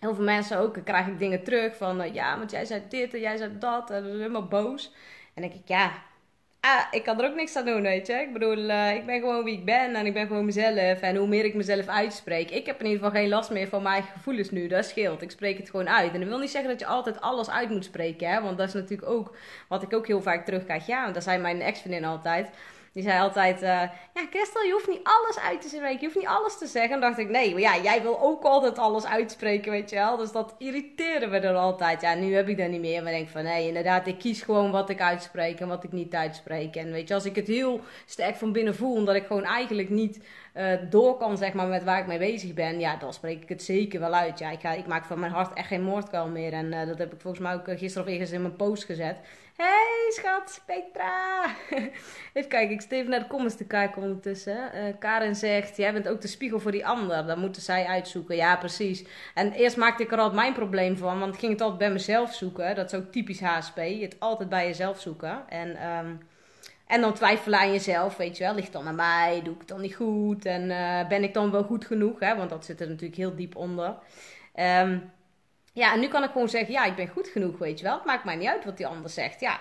heel 0.00 0.14
veel 0.14 0.24
mensen 0.24 0.58
ook, 0.58 0.78
krijg 0.84 1.06
ik 1.06 1.18
dingen 1.18 1.42
terug 1.44 1.76
van, 1.76 2.00
uh, 2.00 2.14
ja, 2.14 2.38
want 2.38 2.50
jij 2.50 2.64
zei 2.64 2.82
dit 2.88 3.14
en 3.14 3.20
jij 3.20 3.36
zei 3.36 3.58
dat. 3.58 3.90
En 3.90 4.02
dan 4.02 4.12
helemaal 4.12 4.48
boos. 4.48 4.86
En 5.34 5.42
dan 5.42 5.50
denk 5.50 5.62
ik, 5.62 5.68
ja, 5.68 5.92
ah, 6.60 6.84
ik 6.90 7.04
kan 7.04 7.20
er 7.20 7.30
ook 7.30 7.34
niks 7.34 7.56
aan 7.56 7.64
doen, 7.64 7.82
weet 7.82 8.06
je. 8.06 8.12
Ik 8.12 8.32
bedoel, 8.32 8.56
uh, 8.56 8.94
ik 8.94 9.06
ben 9.06 9.20
gewoon 9.20 9.44
wie 9.44 9.58
ik 9.58 9.64
ben 9.64 9.94
en 9.94 10.06
ik 10.06 10.12
ben 10.12 10.26
gewoon 10.26 10.44
mezelf. 10.44 11.00
En 11.00 11.16
hoe 11.16 11.28
meer 11.28 11.44
ik 11.44 11.54
mezelf 11.54 11.86
uitspreek. 11.86 12.50
Ik 12.50 12.66
heb 12.66 12.80
in 12.80 12.86
ieder 12.86 13.04
geval 13.04 13.20
geen 13.20 13.28
last 13.28 13.50
meer 13.50 13.68
van 13.68 13.82
mijn 13.82 14.02
gevoelens 14.02 14.50
nu. 14.50 14.66
Dat 14.66 14.84
scheelt. 14.84 15.22
Ik 15.22 15.30
spreek 15.30 15.58
het 15.58 15.70
gewoon 15.70 15.88
uit. 15.88 16.12
En 16.12 16.20
dat 16.20 16.28
wil 16.28 16.38
niet 16.38 16.50
zeggen 16.50 16.70
dat 16.70 16.80
je 16.80 16.86
altijd 16.86 17.20
alles 17.20 17.50
uit 17.50 17.70
moet 17.70 17.84
spreken, 17.84 18.30
hè. 18.30 18.42
Want 18.42 18.58
dat 18.58 18.68
is 18.68 18.74
natuurlijk 18.74 19.10
ook 19.10 19.36
wat 19.68 19.82
ik 19.82 19.94
ook 19.94 20.06
heel 20.06 20.22
vaak 20.22 20.44
terugkrijg. 20.44 20.86
Ja, 20.86 21.02
want 21.02 21.14
dat 21.14 21.22
zei 21.22 21.38
mijn 21.38 21.60
ex-vriendin 21.60 22.04
altijd. 22.04 22.50
Die 22.98 23.06
zei 23.06 23.20
altijd, 23.20 23.62
uh, 23.62 23.68
ja 24.14 24.26
Christel, 24.30 24.62
je 24.62 24.72
hoeft 24.72 24.88
niet 24.88 25.00
alles 25.02 25.38
uit 25.38 25.60
te 25.60 25.68
spreken, 25.68 25.98
je 26.00 26.04
hoeft 26.04 26.16
niet 26.16 26.26
alles 26.26 26.58
te 26.58 26.66
zeggen. 26.66 26.92
En 26.92 27.00
dacht 27.00 27.18
ik, 27.18 27.28
nee, 27.28 27.50
maar 27.50 27.60
ja, 27.60 27.78
jij 27.78 28.02
wil 28.02 28.20
ook 28.20 28.44
altijd 28.44 28.78
alles 28.78 29.06
uitspreken, 29.06 29.70
weet 29.70 29.90
je 29.90 29.96
wel. 29.96 30.16
Dus 30.16 30.32
dat 30.32 30.54
irriteerde 30.58 31.26
me 31.26 31.38
er 31.38 31.54
altijd. 31.54 32.00
Ja, 32.00 32.14
nu 32.14 32.34
heb 32.34 32.48
ik 32.48 32.58
dat 32.58 32.68
niet 32.68 32.80
meer. 32.80 33.02
Maar 33.02 33.12
ik 33.12 33.18
denk 33.18 33.28
van, 33.28 33.42
nee, 33.42 33.66
inderdaad, 33.66 34.06
ik 34.06 34.18
kies 34.18 34.42
gewoon 34.42 34.70
wat 34.70 34.90
ik 34.90 35.00
uitspreek 35.00 35.60
en 35.60 35.68
wat 35.68 35.84
ik 35.84 35.92
niet 35.92 36.14
uitspreek. 36.14 36.76
En 36.76 36.92
weet 36.92 37.08
je, 37.08 37.14
als 37.14 37.24
ik 37.24 37.36
het 37.36 37.46
heel 37.46 37.80
sterk 38.06 38.36
van 38.36 38.52
binnen 38.52 38.74
voel, 38.74 38.94
omdat 38.94 39.14
ik 39.14 39.26
gewoon 39.26 39.44
eigenlijk 39.44 39.88
niet 39.88 40.20
uh, 40.58 40.72
door 40.90 41.16
kan, 41.16 41.36
zeg 41.36 41.52
maar, 41.52 41.66
met 41.66 41.84
waar 41.84 41.98
ik 41.98 42.06
mee 42.06 42.18
bezig 42.18 42.54
ben, 42.54 42.80
ja, 42.80 42.96
dan 42.96 43.12
spreek 43.12 43.42
ik 43.42 43.48
het 43.48 43.62
zeker 43.62 44.00
wel 44.00 44.14
uit. 44.14 44.38
Ja, 44.38 44.50
ik, 44.50 44.60
ga, 44.60 44.72
ik 44.72 44.86
maak 44.86 45.04
van 45.04 45.20
mijn 45.20 45.32
hart 45.32 45.52
echt 45.52 45.68
geen 45.68 45.82
moordkuil 45.82 46.28
meer. 46.28 46.52
En 46.52 46.72
uh, 46.72 46.86
dat 46.86 46.98
heb 46.98 47.12
ik 47.12 47.20
volgens 47.20 47.42
mij 47.42 47.54
ook 47.54 47.64
gisteren 47.64 48.06
of 48.06 48.12
eergisteren 48.12 48.44
in 48.44 48.48
mijn 48.48 48.68
post 48.68 48.84
gezet. 48.84 49.16
Hey 49.56 50.10
schat, 50.10 50.50
Spectra! 50.50 51.44
even 52.32 52.48
kijken, 52.48 52.70
ik 52.70 52.80
steef 52.80 53.06
naar 53.06 53.18
de 53.18 53.26
comments 53.26 53.56
te 53.56 53.66
kijken 53.66 54.02
ondertussen. 54.02 54.70
Uh, 54.74 54.82
Karen 54.98 55.34
zegt, 55.34 55.76
jij 55.76 55.92
bent 55.92 56.08
ook 56.08 56.20
de 56.20 56.28
spiegel 56.28 56.60
voor 56.60 56.70
die 56.70 56.86
ander. 56.86 57.26
Dat 57.26 57.36
moeten 57.36 57.62
zij 57.62 57.86
uitzoeken. 57.86 58.36
Ja, 58.36 58.56
precies. 58.56 59.04
En 59.34 59.52
eerst 59.52 59.76
maakte 59.76 60.02
ik 60.02 60.12
er 60.12 60.18
altijd 60.18 60.40
mijn 60.40 60.52
probleem 60.52 60.96
van, 60.96 61.18
want 61.18 61.34
ik 61.34 61.40
ging 61.40 61.52
het 61.52 61.60
altijd 61.60 61.78
bij 61.78 61.90
mezelf 61.90 62.34
zoeken. 62.34 62.74
Dat 62.74 62.92
is 62.92 62.98
ook 62.98 63.12
typisch 63.12 63.40
HSP, 63.40 63.76
het 63.76 64.16
altijd 64.18 64.48
bij 64.48 64.66
jezelf 64.66 65.00
zoeken. 65.00 65.48
En, 65.48 65.88
um, 65.88 66.20
en 66.88 67.00
dan 67.00 67.14
twijfelen 67.14 67.58
aan 67.58 67.72
jezelf, 67.72 68.16
weet 68.16 68.36
je 68.36 68.44
wel. 68.44 68.54
Ligt 68.54 68.72
dan 68.72 68.86
aan 68.86 68.94
mij? 68.94 69.40
Doe 69.44 69.52
ik 69.52 69.58
het 69.58 69.68
dan 69.68 69.80
niet 69.80 69.94
goed? 69.94 70.44
En 70.44 70.70
uh, 70.70 71.08
ben 71.08 71.22
ik 71.22 71.34
dan 71.34 71.50
wel 71.50 71.62
goed 71.62 71.84
genoeg? 71.84 72.20
Hè? 72.20 72.36
Want 72.36 72.50
dat 72.50 72.64
zit 72.64 72.80
er 72.80 72.88
natuurlijk 72.88 73.18
heel 73.18 73.34
diep 73.34 73.56
onder. 73.56 73.88
Um, 74.54 75.10
ja, 75.72 75.92
en 75.92 76.00
nu 76.00 76.08
kan 76.08 76.24
ik 76.24 76.30
gewoon 76.30 76.48
zeggen, 76.48 76.72
ja, 76.72 76.84
ik 76.84 76.96
ben 76.96 77.08
goed 77.08 77.28
genoeg, 77.28 77.58
weet 77.58 77.78
je 77.78 77.84
wel. 77.84 77.94
Het 77.94 78.04
maakt 78.04 78.24
mij 78.24 78.36
niet 78.36 78.48
uit 78.48 78.64
wat 78.64 78.76
die 78.76 78.86
ander 78.86 79.10
zegt. 79.10 79.40
Ja, 79.40 79.60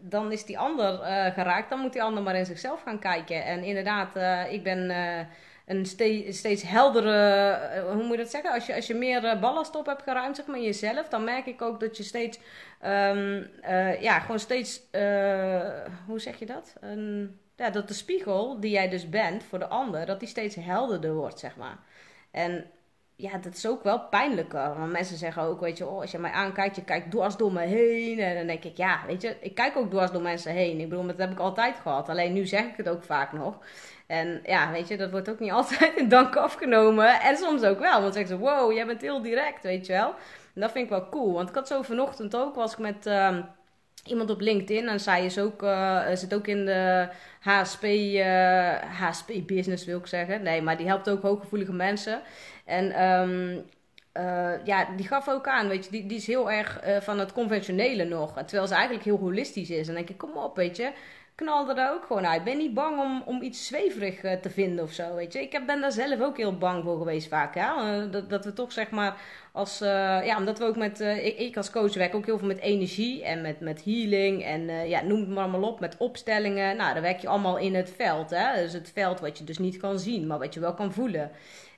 dan 0.00 0.32
is 0.32 0.44
die 0.44 0.58
ander 0.58 0.92
uh, 0.92 1.26
geraakt. 1.34 1.70
Dan 1.70 1.80
moet 1.80 1.92
die 1.92 2.02
ander 2.02 2.22
maar 2.22 2.36
in 2.36 2.46
zichzelf 2.46 2.82
gaan 2.82 2.98
kijken. 2.98 3.44
En 3.44 3.64
inderdaad, 3.64 4.16
uh, 4.16 4.52
ik 4.52 4.62
ben 4.62 4.90
een 5.70 5.86
ste 5.86 6.26
steeds 6.28 6.62
heldere... 6.62 7.82
hoe 7.92 8.02
moet 8.02 8.10
je 8.10 8.16
dat 8.16 8.30
zeggen? 8.30 8.52
Als 8.52 8.66
je, 8.66 8.74
als 8.74 8.86
je 8.86 8.94
meer 8.94 9.38
ballast 9.38 9.76
op 9.76 9.86
hebt 9.86 10.02
geruimd, 10.02 10.36
zeg 10.36 10.46
maar, 10.46 10.56
in 10.56 10.62
jezelf... 10.62 11.08
dan 11.08 11.24
merk 11.24 11.46
ik 11.46 11.62
ook 11.62 11.80
dat 11.80 11.96
je 11.96 12.02
steeds... 12.02 12.38
Um, 12.84 13.50
ja, 14.00 14.18
gewoon 14.18 14.38
steeds... 14.38 14.82
hoe 16.06 16.20
zeg 16.20 16.38
je 16.38 16.46
dat? 16.46 16.74
Een, 16.80 17.38
ja, 17.56 17.70
dat 17.70 17.88
de 17.88 17.94
spiegel 17.94 18.60
die 18.60 18.70
jij 18.70 18.88
dus 18.88 19.08
bent 19.08 19.44
voor 19.44 19.58
de 19.58 19.68
ander... 19.68 20.06
dat 20.06 20.20
die 20.20 20.28
steeds 20.28 20.54
helderder 20.54 21.14
wordt, 21.14 21.38
zeg 21.38 21.56
maar. 21.56 21.78
En 22.30 22.64
ja, 23.16 23.38
dat 23.38 23.54
is 23.54 23.66
ook 23.66 23.82
wel 23.82 24.00
pijnlijker. 24.00 24.74
Want 24.78 24.92
mensen 24.92 25.16
zeggen 25.16 25.42
ook, 25.42 25.60
weet 25.60 25.78
je, 25.78 25.86
oh, 25.86 26.00
als 26.00 26.10
je 26.10 26.18
mij 26.18 26.30
aankijkt, 26.30 26.76
je 26.76 26.84
kijkt 26.84 27.10
dwars 27.10 27.36
door 27.36 27.52
me 27.52 27.60
heen. 27.60 28.18
En 28.18 28.36
dan 28.36 28.46
denk 28.46 28.64
ik, 28.64 28.76
ja, 28.76 29.00
weet 29.06 29.22
je, 29.22 29.36
ik 29.40 29.54
kijk 29.54 29.76
ook 29.76 29.90
dwars 29.90 30.10
door 30.10 30.22
mensen 30.22 30.52
heen. 30.52 30.80
Ik 30.80 30.88
bedoel, 30.88 31.06
dat 31.06 31.18
heb 31.18 31.30
ik 31.30 31.38
altijd 31.38 31.76
gehad. 31.76 32.08
Alleen 32.08 32.32
nu 32.32 32.46
zeg 32.46 32.64
ik 32.64 32.76
het 32.76 32.88
ook 32.88 33.02
vaak 33.02 33.32
nog. 33.32 33.58
En 34.10 34.40
ja, 34.44 34.72
weet 34.72 34.88
je, 34.88 34.96
dat 34.96 35.10
wordt 35.10 35.30
ook 35.30 35.38
niet 35.38 35.52
altijd 35.60 35.96
in 35.96 36.08
dank 36.08 36.36
afgenomen. 36.36 37.20
En 37.20 37.36
soms 37.36 37.62
ook 37.62 37.78
wel. 37.78 38.00
Want 38.00 38.14
zeggen 38.14 38.36
ze, 38.36 38.42
wow, 38.42 38.72
jij 38.72 38.86
bent 38.86 39.00
heel 39.00 39.22
direct, 39.22 39.62
weet 39.62 39.86
je 39.86 39.92
wel. 39.92 40.14
En 40.54 40.60
dat 40.60 40.72
vind 40.72 40.84
ik 40.84 40.90
wel 40.90 41.08
cool. 41.08 41.32
Want 41.32 41.48
ik 41.48 41.54
had 41.54 41.66
zo 41.66 41.82
vanochtend 41.82 42.36
ook, 42.36 42.54
was 42.54 42.72
ik 42.72 42.78
met... 42.78 43.06
Uh, 43.06 43.38
iemand 44.04 44.30
op 44.30 44.40
LinkedIn 44.40 44.88
en 44.88 45.00
zij 45.00 45.24
is 45.24 45.38
ook, 45.38 45.62
uh, 45.62 46.06
zit 46.14 46.34
ook 46.34 46.46
in 46.46 46.64
de 46.64 47.08
HSP, 47.40 47.84
HSP 48.98 49.46
business 49.46 49.84
wil 49.84 49.98
ik 49.98 50.06
zeggen. 50.06 50.42
Nee, 50.42 50.62
maar 50.62 50.76
die 50.76 50.86
helpt 50.86 51.10
ook 51.10 51.22
hooggevoelige 51.22 51.72
mensen. 51.72 52.20
En 52.64 52.84
uh, 54.14 54.64
ja, 54.64 54.88
die 54.96 55.06
gaf 55.06 55.28
ook 55.28 55.46
aan, 55.46 55.68
weet 55.68 55.84
je, 55.84 55.90
die, 55.90 56.06
die 56.06 56.16
is 56.16 56.26
heel 56.26 56.50
erg 56.50 56.80
van 57.00 57.18
het 57.18 57.32
conventionele 57.32 58.04
nog. 58.04 58.32
Terwijl 58.32 58.66
ze 58.66 58.74
eigenlijk 58.74 59.04
heel 59.04 59.18
holistisch 59.18 59.70
is. 59.70 59.78
En 59.78 59.84
dan 59.86 59.94
denk 59.94 60.08
ik, 60.08 60.18
kom 60.18 60.36
op, 60.36 60.56
weet 60.56 60.76
je, 60.76 60.92
knal 61.40 61.76
er 61.76 61.90
ook 61.90 62.04
gewoon 62.06 62.26
uit. 62.26 62.44
Ben 62.44 62.58
niet 62.58 62.74
bang 62.74 63.00
om, 63.00 63.22
om 63.26 63.42
iets 63.42 63.66
zweverig 63.66 64.22
uh, 64.22 64.32
te 64.32 64.50
vinden 64.50 64.84
of 64.84 64.92
zo, 64.92 65.14
weet 65.14 65.32
je. 65.32 65.40
Ik 65.40 65.52
heb, 65.52 65.66
ben 65.66 65.80
daar 65.80 65.92
zelf 65.92 66.20
ook 66.20 66.36
heel 66.36 66.58
bang 66.58 66.84
voor 66.84 66.98
geweest 66.98 67.28
vaak, 67.28 67.54
ja. 67.54 68.00
Dat, 68.06 68.30
dat 68.30 68.44
we 68.44 68.52
toch, 68.52 68.72
zeg 68.72 68.90
maar, 68.90 69.16
als, 69.52 69.78
ja, 69.78 70.36
omdat 70.36 70.58
we 70.58 70.64
ook 70.64 70.76
met, 70.76 71.00
ik, 71.00 71.38
ik, 71.38 71.56
als 71.56 71.70
coach 71.70 71.94
werk 71.94 72.14
ook 72.14 72.26
heel 72.26 72.38
veel 72.38 72.46
met 72.46 72.60
energie 72.60 73.24
en 73.24 73.40
met, 73.40 73.60
met 73.60 73.84
healing 73.84 74.44
en 74.44 74.88
ja, 74.88 75.02
noem 75.02 75.20
het 75.20 75.28
maar 75.28 75.42
allemaal 75.42 75.70
op, 75.70 75.80
met 75.80 75.96
opstellingen. 75.96 76.76
Nou, 76.76 76.92
dan 76.92 77.02
werk 77.02 77.20
je 77.20 77.28
allemaal 77.28 77.58
in 77.58 77.74
het 77.74 77.92
veld, 77.96 78.30
hè. 78.30 78.62
Dus 78.62 78.72
het 78.72 78.90
veld 78.94 79.20
wat 79.20 79.38
je 79.38 79.44
dus 79.44 79.58
niet 79.58 79.76
kan 79.76 79.98
zien, 79.98 80.26
maar 80.26 80.38
wat 80.38 80.54
je 80.54 80.60
wel 80.60 80.74
kan 80.74 80.92
voelen. 80.92 81.30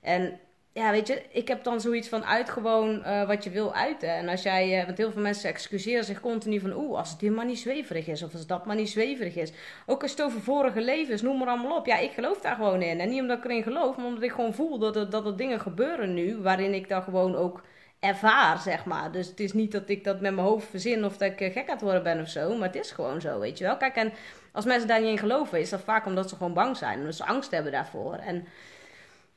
En 0.02 0.38
ja, 0.72 0.90
weet 0.90 1.06
je, 1.06 1.22
ik 1.30 1.48
heb 1.48 1.64
dan 1.64 1.80
zoiets 1.80 2.08
van 2.08 2.24
uit 2.24 2.50
gewoon 2.50 2.98
uh, 2.98 3.26
wat 3.26 3.44
je 3.44 3.50
wil 3.50 3.74
uiten. 3.74 4.08
En 4.08 4.28
als 4.28 4.42
jij, 4.42 4.78
uh, 4.78 4.84
want 4.84 4.98
heel 4.98 5.12
veel 5.12 5.22
mensen 5.22 5.48
excuseren 5.48 6.04
zich 6.04 6.20
continu 6.20 6.60
van, 6.60 6.76
oeh, 6.76 6.98
als 6.98 7.10
het 7.10 7.20
dit 7.20 7.30
maar 7.30 7.44
niet 7.44 7.58
zweverig 7.58 8.06
is, 8.06 8.22
of 8.22 8.32
als 8.32 8.46
dat 8.46 8.66
maar 8.66 8.76
niet 8.76 8.90
zweverig 8.90 9.36
is. 9.36 9.52
Ook 9.86 10.02
als 10.02 10.10
het 10.10 10.22
over 10.22 10.40
vorige 10.40 10.80
levens, 10.80 11.22
noem 11.22 11.38
maar 11.38 11.48
allemaal 11.48 11.76
op. 11.76 11.86
Ja, 11.86 11.98
ik 11.98 12.12
geloof 12.12 12.40
daar 12.40 12.56
gewoon 12.56 12.82
in. 12.82 13.00
En 13.00 13.08
niet 13.08 13.20
omdat 13.20 13.38
ik 13.38 13.44
erin 13.44 13.62
geloof, 13.62 13.96
maar 13.96 14.06
omdat 14.06 14.22
ik 14.22 14.30
gewoon 14.30 14.54
voel 14.54 14.78
dat 14.78 14.96
er, 14.96 15.10
dat 15.10 15.26
er 15.26 15.36
dingen 15.36 15.60
gebeuren 15.60 16.14
nu, 16.14 16.36
waarin 16.36 16.74
ik 16.74 16.88
dat 16.88 17.04
gewoon 17.04 17.36
ook 17.36 17.62
ervaar, 18.00 18.58
zeg 18.58 18.84
maar. 18.84 19.12
Dus 19.12 19.26
het 19.26 19.40
is 19.40 19.52
niet 19.52 19.72
dat 19.72 19.88
ik 19.88 20.04
dat 20.04 20.20
met 20.20 20.34
mijn 20.34 20.46
hoofd 20.46 20.66
verzin 20.66 21.04
of 21.04 21.16
dat 21.16 21.30
ik 21.30 21.52
gek 21.52 21.68
aan 21.68 21.74
het 21.74 21.80
worden 21.80 22.02
ben 22.02 22.20
of 22.20 22.28
zo, 22.28 22.56
maar 22.56 22.68
het 22.68 22.76
is 22.76 22.90
gewoon 22.90 23.20
zo, 23.20 23.38
weet 23.38 23.58
je 23.58 23.64
wel. 23.64 23.76
Kijk, 23.76 23.96
en 23.96 24.12
als 24.52 24.64
mensen 24.64 24.88
daar 24.88 25.00
niet 25.00 25.10
in 25.10 25.18
geloven, 25.18 25.60
is 25.60 25.70
dat 25.70 25.80
vaak 25.80 26.06
omdat 26.06 26.28
ze 26.28 26.36
gewoon 26.36 26.54
bang 26.54 26.76
zijn, 26.76 26.98
omdat 26.98 27.14
ze 27.14 27.24
angst 27.24 27.50
hebben 27.50 27.72
daarvoor. 27.72 28.14
En 28.14 28.46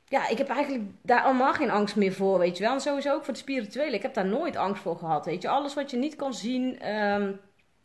ja, 0.08 0.28
ik 0.28 0.38
heb 0.38 0.48
eigenlijk 0.48 0.84
daar 1.02 1.22
allemaal 1.22 1.52
geen 1.52 1.70
angst 1.70 1.96
meer 1.96 2.12
voor, 2.12 2.38
weet 2.38 2.56
je 2.56 2.64
wel. 2.64 2.72
En 2.72 2.80
sowieso 2.80 3.12
ook 3.12 3.24
voor 3.24 3.34
het 3.34 3.42
spirituele. 3.42 3.96
Ik 3.96 4.02
heb 4.02 4.14
daar 4.14 4.26
nooit 4.26 4.56
angst 4.56 4.82
voor 4.82 4.96
gehad, 4.96 5.24
weet 5.24 5.42
je. 5.42 5.48
Alles 5.48 5.74
wat 5.74 5.90
je 5.90 5.96
niet 5.96 6.16
kan 6.16 6.34
zien, 6.34 6.94
um, 6.96 7.40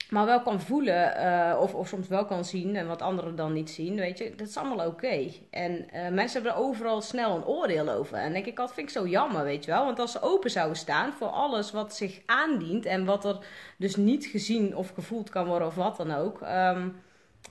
maar 0.10 0.25
wel 0.25 0.42
kan 0.42 0.62
voelen, 0.62 1.18
uh, 1.18 1.60
of, 1.62 1.74
of 1.74 1.88
soms 1.88 2.08
wel 2.08 2.25
kan 2.25 2.46
zien 2.46 2.75
en 2.75 2.88
wat 2.88 3.01
anderen 3.01 3.36
dan 3.36 3.54
niet 3.54 3.70
zien, 3.70 3.96
weet 3.96 4.18
je. 4.18 4.36
Dat 4.36 4.48
is 4.48 4.58
allemaal 4.58 4.88
oké. 4.88 5.32
En 5.50 5.72
uh, 5.72 6.08
mensen 6.10 6.42
hebben 6.42 6.51
er 6.51 6.68
overal 6.68 7.01
snel 7.01 7.36
een 7.36 7.46
oordeel 7.46 7.90
over. 7.90 8.18
En 8.18 8.34
denk 8.34 8.46
ik, 8.46 8.56
dat 8.56 8.74
vind 8.74 8.88
ik 8.88 8.94
zo 8.94 9.08
jammer, 9.08 9.44
weet 9.44 9.66
je 9.66 9.72
wel. 9.72 9.86
Want 9.86 10.00
als 10.00 10.12
ze 10.12 10.22
open 10.22 10.50
zouden 10.50 10.78
staan 10.78 11.13
voor 11.13 11.28
alles 11.28 11.72
wat 11.72 11.96
zich 11.96 12.22
aandient 12.25 12.86
en 12.86 13.06
wat 13.06 13.25
er 13.25 13.38
dus 13.78 13.96
niet 13.96 14.25
gezien 14.25 14.75
of 14.75 14.90
gevoeld 14.90 15.30
kan 15.30 15.48
worden 15.48 15.68
of 15.68 15.75
wat 15.75 15.98
dan 15.98 16.12
ook... 16.12 16.42
Um, 16.42 17.01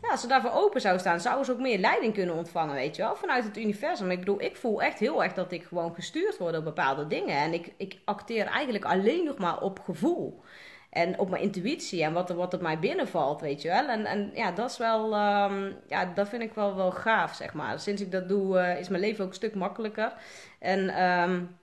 ja, 0.02 0.08
als 0.10 0.20
ze 0.20 0.26
daarvoor 0.26 0.52
open 0.52 0.80
zou 0.80 0.98
staan, 0.98 1.20
zouden 1.20 1.44
ze 1.44 1.52
ook 1.52 1.58
meer 1.58 1.78
leiding 1.78 2.14
kunnen 2.14 2.34
ontvangen, 2.34 2.74
weet 2.74 2.96
je 2.96 3.02
wel, 3.02 3.16
vanuit 3.16 3.44
het 3.44 3.56
universum. 3.56 4.10
Ik 4.10 4.18
bedoel, 4.18 4.42
ik 4.42 4.56
voel 4.56 4.82
echt 4.82 4.98
heel 4.98 5.22
erg 5.22 5.32
dat 5.32 5.52
ik 5.52 5.64
gewoon 5.64 5.94
gestuurd 5.94 6.38
word 6.38 6.56
op 6.56 6.64
bepaalde 6.64 7.06
dingen. 7.06 7.36
En 7.36 7.52
ik, 7.52 7.72
ik 7.76 7.98
acteer 8.04 8.46
eigenlijk 8.46 8.84
alleen 8.84 9.24
nog 9.24 9.38
maar 9.38 9.60
op 9.60 9.80
gevoel. 9.80 10.42
En 10.90 11.18
op 11.18 11.30
mijn 11.30 11.42
intuïtie 11.42 12.02
en 12.02 12.12
wat 12.12 12.30
er 12.30 12.36
wat 12.36 12.54
op 12.54 12.60
mij 12.60 12.78
binnenvalt, 12.78 13.40
weet 13.40 13.62
je 13.62 13.68
wel. 13.68 13.88
En, 13.88 14.04
en 14.04 14.30
ja, 14.34 14.52
dat 14.52 14.70
is 14.70 14.76
wel, 14.76 15.14
ehm, 15.14 15.72
ja, 15.86 16.04
dat 16.04 16.28
vind 16.28 16.42
ik 16.42 16.54
wel, 16.54 16.76
wel 16.76 16.90
gaaf, 16.90 17.34
zeg 17.34 17.54
maar. 17.54 17.80
Sinds 17.80 18.02
ik 18.02 18.12
dat 18.12 18.28
doe, 18.28 18.58
uh, 18.58 18.78
is 18.78 18.88
mijn 18.88 19.02
leven 19.02 19.24
ook 19.24 19.30
een 19.30 19.36
stuk 19.36 19.54
makkelijker. 19.54 20.12
En 20.58 21.04
um, 21.04 21.58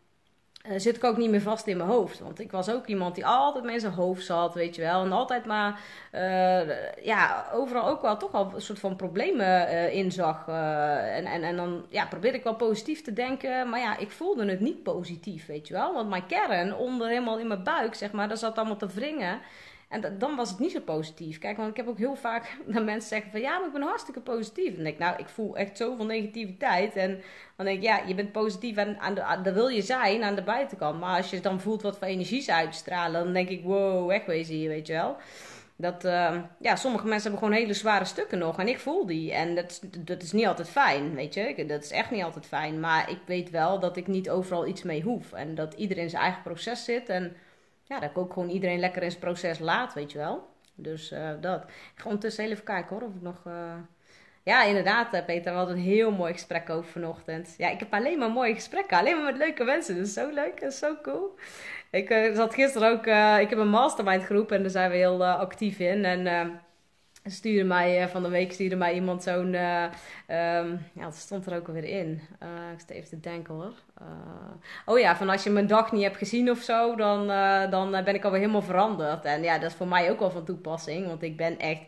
uh, 0.69 0.73
zit 0.77 0.95
ik 0.95 1.03
ook 1.03 1.17
niet 1.17 1.29
meer 1.29 1.41
vast 1.41 1.67
in 1.67 1.77
mijn 1.77 1.89
hoofd. 1.89 2.19
Want 2.19 2.39
ik 2.39 2.51
was 2.51 2.69
ook 2.69 2.87
iemand 2.87 3.15
die 3.15 3.25
altijd 3.25 3.63
met 3.63 3.81
zijn 3.81 3.93
hoofd 3.93 4.25
zat, 4.25 4.53
weet 4.53 4.75
je 4.75 4.81
wel. 4.81 5.03
En 5.03 5.11
altijd 5.11 5.45
maar, 5.45 5.79
uh, 6.13 7.05
ja, 7.05 7.45
overal 7.53 7.87
ook 7.87 8.01
wel 8.01 8.17
toch 8.17 8.33
al 8.33 8.51
een 8.55 8.61
soort 8.61 8.79
van 8.79 8.95
problemen 8.95 9.73
uh, 9.73 9.93
inzag. 9.93 10.47
en, 10.47 11.25
en, 11.25 11.43
en 11.43 11.55
dan 11.55 11.85
ja, 11.89 12.05
probeerde 12.05 12.37
ik 12.37 12.43
wel 12.43 12.55
positief 12.55 13.01
te 13.01 13.13
denken. 13.13 13.69
Maar 13.69 13.79
ja, 13.79 13.97
ik 13.97 14.11
voelde 14.11 14.49
het 14.49 14.59
niet 14.59 14.83
positief, 14.83 15.45
weet 15.45 15.67
je 15.67 15.73
wel. 15.73 15.93
Want 15.93 16.09
mijn 16.09 16.25
kern, 16.25 16.75
onder 16.75 17.07
helemaal 17.07 17.39
in 17.39 17.47
mijn 17.47 17.63
buik, 17.63 17.95
zeg 17.95 18.11
maar, 18.11 18.27
daar 18.27 18.37
zat 18.37 18.57
allemaal 18.57 18.77
te 18.77 18.87
wringen. 18.87 19.39
En 19.87 20.17
dan 20.17 20.35
was 20.35 20.49
het 20.49 20.59
niet 20.59 20.71
zo 20.71 20.79
positief. 20.79 21.37
Kijk, 21.37 21.57
want 21.57 21.69
ik 21.69 21.77
heb 21.77 21.87
ook 21.87 21.97
heel 21.97 22.15
vaak 22.15 22.57
dat 22.65 22.83
mensen 22.83 23.09
zeggen 23.09 23.31
van 23.31 23.39
ja, 23.39 23.57
maar 23.57 23.67
ik 23.67 23.73
ben 23.73 23.81
hartstikke 23.81 24.19
positief. 24.19 24.67
En 24.67 24.73
dan 24.73 24.83
denk 24.83 24.95
ik, 24.95 25.01
nou, 25.01 25.17
ik 25.17 25.29
voel 25.29 25.57
echt 25.57 25.77
zoveel 25.77 26.05
negativiteit. 26.05 26.95
En 26.95 27.21
dan 27.55 27.65
denk 27.65 27.77
ik, 27.77 27.83
ja, 27.83 28.01
je 28.05 28.15
bent 28.15 28.31
positief 28.31 28.75
en 28.75 28.99
aan 28.99 29.43
dat 29.43 29.53
wil 29.53 29.67
je 29.67 29.81
zijn 29.81 30.23
aan 30.23 30.35
de 30.35 30.43
buitenkant. 30.43 30.99
Maar 30.99 31.17
als 31.17 31.29
je 31.29 31.39
dan 31.39 31.61
voelt 31.61 31.81
wat 31.81 31.97
voor 31.97 32.07
energie 32.07 32.41
ze 32.41 32.53
uitstralen, 32.53 33.23
dan 33.23 33.33
denk 33.33 33.49
ik, 33.49 33.63
wow, 33.63 34.07
wegwezen 34.07 34.55
hier, 34.55 34.69
weet 34.69 34.87
je 34.87 34.93
wel. 34.93 35.17
Dat, 35.79 36.05
uh, 36.05 36.35
ja, 36.59 36.75
sommige 36.75 37.07
mensen 37.07 37.29
hebben 37.29 37.47
gewoon 37.47 37.61
hele 37.61 37.73
zware 37.73 38.05
stukken 38.05 38.37
nog. 38.37 38.59
En 38.59 38.67
ik 38.67 38.79
voel 38.79 39.05
die. 39.05 39.33
En 39.33 39.55
dat, 39.55 39.81
dat 39.99 40.21
is 40.21 40.31
niet 40.31 40.47
altijd 40.47 40.69
fijn, 40.69 41.15
weet 41.15 41.33
je. 41.33 41.65
Dat 41.67 41.83
is 41.83 41.91
echt 41.91 42.11
niet 42.11 42.23
altijd 42.23 42.45
fijn. 42.45 42.79
Maar 42.79 43.09
ik 43.09 43.19
weet 43.25 43.49
wel 43.49 43.79
dat 43.79 43.97
ik 43.97 44.07
niet 44.07 44.29
overal 44.29 44.67
iets 44.67 44.83
mee 44.83 45.01
hoef. 45.01 45.33
En 45.33 45.55
dat 45.55 45.73
iedereen 45.73 46.09
zijn 46.09 46.21
eigen 46.21 46.41
proces 46.41 46.83
zit. 46.83 47.09
En 47.09 47.35
ja, 47.87 47.99
dat 47.99 48.09
ik 48.09 48.17
ook 48.17 48.33
gewoon 48.33 48.49
iedereen 48.49 48.79
lekker 48.79 49.03
in 49.03 49.09
zijn 49.09 49.23
proces 49.23 49.59
laat, 49.59 49.93
weet 49.93 50.11
je 50.11 50.17
wel. 50.17 50.47
Dus 50.75 51.11
uh, 51.11 51.29
dat. 51.41 51.63
Ik 51.63 51.91
ga 51.95 52.05
ondertussen 52.05 52.45
even 52.45 52.63
kijken 52.63 52.95
hoor, 52.95 53.07
of 53.07 53.15
ik 53.15 53.21
nog... 53.21 53.43
Uh... 53.47 53.73
Ja, 54.43 54.63
inderdaad, 54.63 55.13
eh, 55.13 55.25
Peter, 55.25 55.51
we 55.51 55.57
hadden 55.57 55.75
een 55.75 55.81
heel 55.83 56.11
mooi 56.11 56.33
gesprek 56.33 56.69
over 56.69 56.91
vanochtend. 56.91 57.55
Ja, 57.57 57.69
ik 57.69 57.79
heb 57.79 57.93
alleen 57.93 58.17
maar 58.17 58.31
mooie 58.31 58.53
gesprekken, 58.53 58.97
alleen 58.97 59.15
maar 59.15 59.31
met 59.31 59.37
leuke 59.37 59.63
mensen. 59.63 59.95
Dat 59.95 60.05
is 60.05 60.13
zo 60.13 60.29
leuk, 60.29 60.59
is 60.59 60.77
zo 60.77 60.95
cool. 61.01 61.35
Ik 61.91 62.31
zat 62.33 62.53
gisteren 62.53 62.91
ook, 62.91 63.05
ik 63.41 63.49
heb 63.49 63.59
een 63.59 63.69
mastermind 63.69 64.23
groep 64.23 64.51
en 64.51 64.61
daar 64.61 64.69
zijn 64.69 64.91
we 64.91 64.95
heel 64.95 65.25
actief 65.25 65.79
in. 65.79 66.05
En 66.05 66.59
stuurde 67.31 67.63
mij 67.63 68.01
uh, 68.01 68.07
van 68.07 68.23
de 68.23 68.29
week 68.29 68.51
stuurde 68.51 68.75
mij 68.75 68.93
iemand 68.93 69.23
zo'n. 69.23 69.53
Uh, 69.53 69.83
um, 70.27 70.85
ja, 70.93 71.03
dat 71.03 71.15
stond 71.15 71.45
er 71.45 71.55
ook 71.55 71.67
alweer 71.67 71.83
in. 71.83 72.21
Uh, 72.43 72.71
ik 72.73 72.79
zit 72.79 72.89
even 72.89 73.09
te 73.09 73.19
denken 73.19 73.53
hoor. 73.53 73.73
oh 74.85 74.99
ja, 74.99 75.15
van 75.15 75.29
als 75.29 75.43
je 75.43 75.49
mijn 75.49 75.67
dag 75.67 75.91
niet 75.91 76.03
hebt 76.03 76.17
gezien 76.17 76.49
of 76.49 76.59
zo, 76.59 76.95
dan, 76.95 77.27
dan 77.69 77.91
ben 77.91 78.15
ik 78.15 78.23
alweer 78.23 78.39
helemaal 78.39 78.61
veranderd. 78.61 79.25
En 79.25 79.43
ja, 79.43 79.57
dat 79.57 79.69
is 79.69 79.77
voor 79.77 79.87
mij 79.87 80.11
ook 80.11 80.19
wel 80.19 80.31
van 80.31 80.45
toepassing. 80.45 81.07
Want 81.07 81.23
ik 81.23 81.37
ben 81.37 81.59
echt 81.59 81.81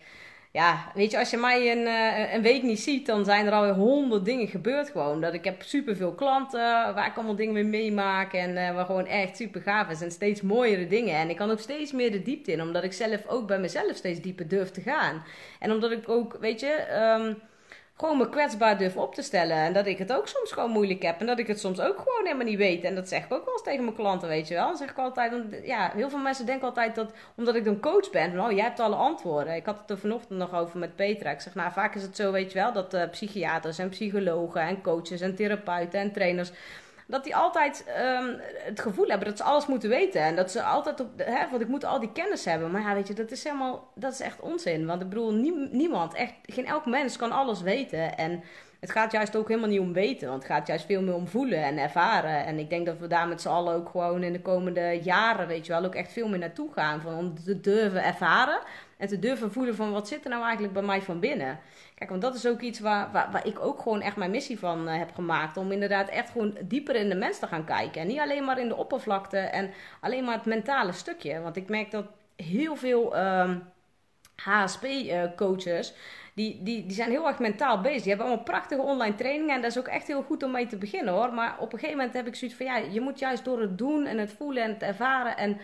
ja, 0.52 0.92
weet 0.94 1.12
je, 1.12 1.18
als 1.18 1.30
je 1.30 1.38
mij 1.38 1.72
een, 1.72 1.88
uh, 1.88 2.34
een 2.34 2.42
week 2.42 2.64
niet 2.64 2.80
ziet, 2.80 3.06
dan 3.06 3.26
zijn 3.26 3.46
er 3.46 3.52
alweer 3.52 3.74
honderd 3.74 4.26
dingen 4.26 4.48
gebeurd 4.48 4.90
gewoon. 4.90 5.22
Dat 5.22 5.34
ik 5.34 5.44
heb 5.44 5.62
superveel 5.62 6.14
klanten 6.14 6.60
waar 6.94 7.08
ik 7.08 7.16
allemaal 7.16 7.36
dingen 7.36 7.54
mee 7.54 7.64
meemaak 7.64 8.34
en 8.34 8.50
uh, 8.50 8.76
waar 8.76 8.86
gewoon 8.86 9.06
echt 9.06 9.38
super 9.38 9.62
gaaf 9.62 9.90
is 9.90 10.02
en 10.02 10.12
steeds 10.12 10.42
mooiere 10.42 10.88
dingen. 10.88 11.16
En 11.16 11.30
ik 11.30 11.36
kan 11.36 11.52
ook 11.52 11.60
steeds 11.60 11.92
meer 11.92 12.12
de 12.12 12.22
diepte 12.22 12.52
in, 12.52 12.62
omdat 12.62 12.84
ik 12.84 12.94
zelf 12.94 13.28
ook 13.28 13.48
bij 13.48 13.60
mezelf 13.60 13.96
steeds 13.96 14.22
dieper 14.22 14.48
durf 14.48 14.72
te 14.72 14.82
gaan. 14.82 15.24
En 15.60 15.72
omdat 15.72 15.92
ik 15.92 16.10
ook, 16.10 16.38
weet 16.40 16.60
je, 16.60 16.88
um, 17.20 17.38
gewoon 18.00 18.18
me 18.18 18.30
kwetsbaar 18.30 18.78
durf 18.78 18.96
op 18.96 19.16
te 19.16 19.22
stellen. 19.22 19.58
En 19.58 19.74
dat 19.74 19.86
ik 19.86 19.98
het 19.98 20.14
ook 20.14 20.28
soms 20.28 20.52
gewoon 20.52 20.70
moeilijk 20.70 21.02
heb. 21.04 21.20
En 21.20 21.26
dat 21.26 21.40
ik 21.40 21.48
het 21.48 21.60
soms 21.60 21.80
ook 21.80 21.98
gewoon 21.98 22.24
helemaal 22.24 22.46
niet 22.46 22.58
weet. 22.58 22.84
En 22.84 22.96
dat 22.96 23.08
zeg 23.08 23.26
ik 23.26 23.34
ook 23.34 23.46
wel 23.46 23.54
eens 23.54 23.64
tegen 23.64 23.84
mijn 23.84 23.96
klanten, 23.96 24.28
weet 24.28 24.48
je 24.48 24.54
wel. 24.54 24.68
Dan 24.68 24.78
zeg 24.78 24.90
ik 24.90 24.98
altijd, 24.98 25.34
ja, 25.64 25.92
heel 25.96 26.10
veel 26.10 26.20
mensen 26.20 26.46
denken 26.46 26.68
altijd 26.68 26.96
dat, 26.96 27.12
omdat 27.36 27.56
ik 27.56 27.66
dan 27.66 27.80
coach 27.80 28.10
ben, 28.10 28.32
van, 28.32 28.46
oh, 28.46 28.52
jij 28.52 28.64
hebt 28.64 28.80
alle 28.80 28.96
antwoorden. 28.96 29.56
Ik 29.56 29.66
had 29.66 29.80
het 29.80 29.90
er 29.90 29.98
vanochtend 29.98 30.40
nog 30.40 30.56
over 30.56 30.80
met 30.80 30.96
Petra. 30.96 31.32
Ik 31.32 31.42
zeg, 31.42 31.56
nou, 31.56 31.72
vaak 31.72 31.96
is 31.96 32.02
het 32.02 32.16
zo, 32.16 32.32
weet 32.32 32.52
je 32.52 32.60
wel, 32.60 32.74
dat 32.74 32.94
uh, 32.94 33.10
psychiaters 33.10 33.78
en 33.78 33.90
psychologen 33.90 34.62
en 34.62 34.82
coaches 34.82 35.22
en 35.22 35.36
therapeuten 35.36 36.00
en 36.00 36.12
trainers 36.12 36.52
dat 37.10 37.24
die 37.24 37.36
altijd 37.36 37.86
um, 38.00 38.40
het 38.64 38.80
gevoel 38.80 39.08
hebben 39.08 39.28
dat 39.28 39.38
ze 39.38 39.44
alles 39.44 39.68
moeten 39.68 39.90
weten. 39.90 40.22
En 40.22 40.36
dat 40.36 40.52
ze 40.52 40.64
altijd 40.64 41.00
op. 41.00 41.10
Hè, 41.18 41.50
want 41.50 41.62
ik 41.62 41.68
moet 41.68 41.84
al 41.84 42.00
die 42.00 42.12
kennis 42.12 42.46
hebben. 42.46 42.72
Maar 42.72 42.82
ja, 42.82 42.94
weet 42.94 43.08
je, 43.08 43.14
dat 43.14 43.32
is 43.32 43.44
helemaal. 43.44 43.92
Dat 43.96 44.14
is 44.14 44.20
echt 44.20 44.40
onzin. 44.40 44.86
Want 44.86 45.02
ik 45.02 45.10
bedoel, 45.10 45.34
niemand, 45.72 46.14
echt, 46.14 46.34
geen 46.46 46.66
elk 46.66 46.86
mens 46.86 47.18
kan 47.18 47.32
alles 47.32 47.62
weten. 47.62 48.18
En 48.18 48.44
het 48.80 48.92
gaat 48.92 49.12
juist 49.12 49.36
ook 49.36 49.48
helemaal 49.48 49.70
niet 49.70 49.80
om 49.80 49.94
weten. 49.94 50.30
Want 50.30 50.44
het 50.44 50.52
gaat 50.52 50.68
juist 50.68 50.86
veel 50.86 51.02
meer 51.02 51.14
om 51.14 51.28
voelen 51.28 51.64
en 51.64 51.78
ervaren. 51.78 52.46
En 52.46 52.60
ik 52.60 52.70
denk 52.70 52.86
dat 52.86 53.00
we 53.00 53.08
daar 53.08 53.28
met 53.28 53.42
z'n 53.42 53.48
allen 53.48 53.74
ook 53.76 53.90
gewoon 53.90 54.24
in 54.24 54.34
de 54.34 54.42
komende 54.42 55.00
jaren, 55.04 55.48
weet 55.48 55.66
je 55.66 55.72
wel, 55.72 55.86
ook 55.86 55.96
echt 55.96 56.12
veel 56.12 56.28
meer 56.28 56.40
naartoe 56.40 56.74
gaan. 56.74 57.02
Van 57.02 57.14
om 57.14 57.44
te 57.44 57.60
durven 57.60 58.04
ervaren 58.04 58.60
en 58.98 59.08
te 59.08 59.20
durven 59.20 59.52
voelen 59.52 59.76
van 59.76 59.92
wat 59.92 60.08
zit 60.08 60.24
er 60.24 60.30
nou 60.30 60.44
eigenlijk 60.44 60.74
bij 60.74 60.84
mij 60.84 61.02
van 61.02 61.20
binnen. 61.20 61.60
Kijk, 61.96 62.10
want 62.10 62.22
dat 62.22 62.36
is 62.36 62.48
ook 62.48 62.62
iets 62.62 62.80
waar, 62.80 63.12
waar, 63.12 63.32
waar 63.32 63.48
ik 63.48 63.60
ook 63.60 63.82
gewoon 63.82 64.02
echt 64.02 64.16
mijn 64.16 64.32
missie 64.32 64.60
van 64.60 64.88
uh, 64.88 64.98
heb 64.98 65.14
gemaakt. 65.14 65.58
Om 65.58 65.72
inderdaad 65.72 66.10
echt 66.10 66.30
gewoon 66.30 66.58
dieper 66.64 66.96
in 66.96 67.10
de 67.10 67.16
mens 67.16 67.40
te 67.40 67.48
gaan 67.48 67.66
kijken. 67.66 68.02
En 68.02 68.08
niet 68.08 68.20
alleen 68.20 68.44
maar 68.44 68.60
in 68.60 68.68
de 68.68 68.76
oppervlakte 68.76 69.38
en 69.38 69.72
alleen 70.00 70.24
maar 70.24 70.36
het 70.36 70.46
mentale 70.46 70.92
stukje. 70.92 71.42
Want 71.42 71.56
ik 71.56 71.70
merk 71.70 71.92
dat 71.92 72.06
heel 72.36 72.76
veel 72.76 73.16
ehm, 73.16 73.58
HSP-coaches... 74.44 75.92
Uh, 75.92 75.98
die, 76.40 76.60
die, 76.64 76.86
die 76.86 76.96
zijn 76.96 77.10
heel 77.10 77.28
erg 77.28 77.40
mentaal 77.40 77.82
bezig. 77.82 78.02
Die 78.02 78.10
hebben 78.10 78.28
allemaal 78.28 78.44
prachtige 78.44 78.82
online 78.82 79.16
trainingen. 79.16 79.56
En 79.56 79.62
dat 79.62 79.72
is 79.72 79.80
ook 79.80 79.88
echt 79.88 80.08
heel 80.08 80.22
goed 80.22 80.44
om 80.44 80.52
mee 80.52 80.68
te 80.68 80.78
beginnen 80.78 81.14
hoor. 81.14 81.34
Maar 81.34 81.56
op 81.60 81.74
een 81.74 81.80
gegeven 81.80 81.98
moment 81.98 82.16
heb 82.16 82.28
ik 82.28 82.36
zoiets 82.36 82.58
van 82.58 82.66
ja, 82.66 82.78
je 82.78 83.02
moet 83.02 83.20
juist 83.20 83.46
door 83.46 83.62
het 83.62 83.78
doen 83.78 84.06
en 84.06 84.18
het 84.18 84.32
voelen 84.32 84.64
en 84.64 84.74
het 84.74 84.82
ervaren. 84.82 85.38
En 85.38 85.58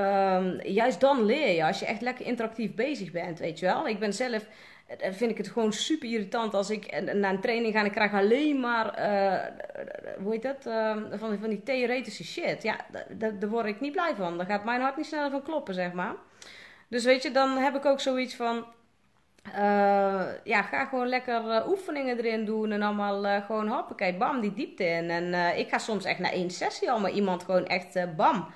um, 0.00 0.60
juist 0.62 1.00
dan 1.00 1.24
leer 1.24 1.54
je. 1.54 1.64
Als 1.64 1.78
je 1.78 1.86
echt 1.86 2.00
lekker 2.00 2.26
interactief 2.26 2.74
bezig 2.74 3.10
bent, 3.10 3.38
weet 3.38 3.58
je 3.58 3.66
wel. 3.66 3.88
Ik 3.88 3.98
ben 3.98 4.12
zelf 4.12 4.46
dan 4.98 5.12
vind 5.12 5.30
ik 5.30 5.36
het 5.36 5.48
gewoon 5.48 5.72
super 5.72 6.08
irritant 6.08 6.54
als 6.54 6.70
ik 6.70 7.02
naar 7.14 7.32
een 7.32 7.40
training 7.40 7.72
ga 7.72 7.80
en 7.80 7.86
ik 7.86 7.92
krijg 7.92 8.12
alleen 8.12 8.60
maar, 8.60 8.84
hoe 10.22 10.32
heet 10.32 10.42
dat, 10.42 10.66
uh, 10.66 10.96
van, 11.10 11.38
van 11.38 11.48
die 11.48 11.62
theoretische 11.62 12.24
shit. 12.24 12.62
Ja, 12.62 12.76
daar 13.14 13.48
word 13.48 13.66
ik 13.66 13.80
niet 13.80 13.92
blij 13.92 14.14
van. 14.16 14.36
Daar 14.36 14.46
gaat 14.46 14.64
mijn 14.64 14.80
hart 14.80 14.96
niet 14.96 15.06
sneller 15.06 15.30
van 15.30 15.42
kloppen, 15.42 15.74
zeg 15.74 15.92
maar. 15.92 16.14
Dus 16.88 17.04
weet 17.04 17.22
je, 17.22 17.30
dan 17.30 17.56
heb 17.56 17.76
ik 17.76 17.84
ook 17.84 18.00
zoiets 18.00 18.34
van, 18.34 18.66
uh, 19.46 20.26
ja, 20.44 20.62
ga 20.62 20.84
gewoon 20.84 21.08
lekker 21.08 21.68
oefeningen 21.68 22.18
erin 22.18 22.44
doen 22.44 22.72
en 22.72 22.82
allemaal 22.82 23.42
gewoon 23.42 23.68
hoppakee, 23.68 24.16
bam, 24.16 24.40
die 24.40 24.52
diepte 24.52 24.84
in. 24.84 25.10
En 25.10 25.58
ik 25.58 25.68
ga 25.68 25.78
soms 25.78 26.04
echt 26.04 26.18
na 26.18 26.30
één 26.30 26.50
sessie 26.50 26.90
al 26.90 27.00
maar 27.00 27.10
iemand 27.10 27.42
gewoon 27.42 27.66
echt, 27.66 28.16
bam 28.16 28.46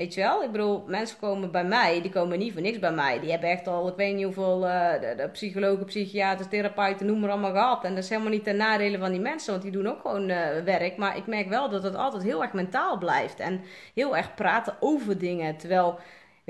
Weet 0.00 0.14
je 0.14 0.20
wel? 0.20 0.42
Ik 0.42 0.50
bedoel, 0.50 0.84
mensen 0.86 1.18
komen 1.18 1.50
bij 1.50 1.64
mij, 1.64 2.02
die 2.02 2.10
komen 2.10 2.38
niet 2.38 2.52
voor 2.52 2.62
niks 2.62 2.78
bij 2.78 2.92
mij. 2.92 3.20
Die 3.20 3.30
hebben 3.30 3.50
echt 3.50 3.66
al, 3.66 3.88
ik 3.88 3.96
weet 3.96 4.14
niet 4.14 4.24
hoeveel 4.24 4.66
uh, 4.66 4.92
de, 4.92 5.14
de 5.16 5.28
psychologen, 5.28 5.84
psychiaters, 5.84 6.48
therapeuten, 6.48 7.06
noem 7.06 7.20
maar 7.20 7.30
allemaal 7.30 7.52
gehad. 7.52 7.84
En 7.84 7.94
dat 7.94 8.04
is 8.04 8.08
helemaal 8.08 8.30
niet 8.30 8.44
ten 8.44 8.56
nadele 8.56 8.98
van 8.98 9.10
die 9.10 9.20
mensen, 9.20 9.50
want 9.50 9.62
die 9.62 9.72
doen 9.72 9.86
ook 9.86 10.00
gewoon 10.00 10.28
uh, 10.28 10.36
werk. 10.64 10.96
Maar 10.96 11.16
ik 11.16 11.26
merk 11.26 11.48
wel 11.48 11.68
dat 11.68 11.82
het 11.82 11.94
altijd 11.94 12.22
heel 12.22 12.42
erg 12.42 12.52
mentaal 12.52 12.98
blijft. 12.98 13.40
En 13.40 13.60
heel 13.94 14.16
erg 14.16 14.34
praten 14.34 14.76
over 14.80 15.18
dingen. 15.18 15.56
Terwijl, 15.56 15.98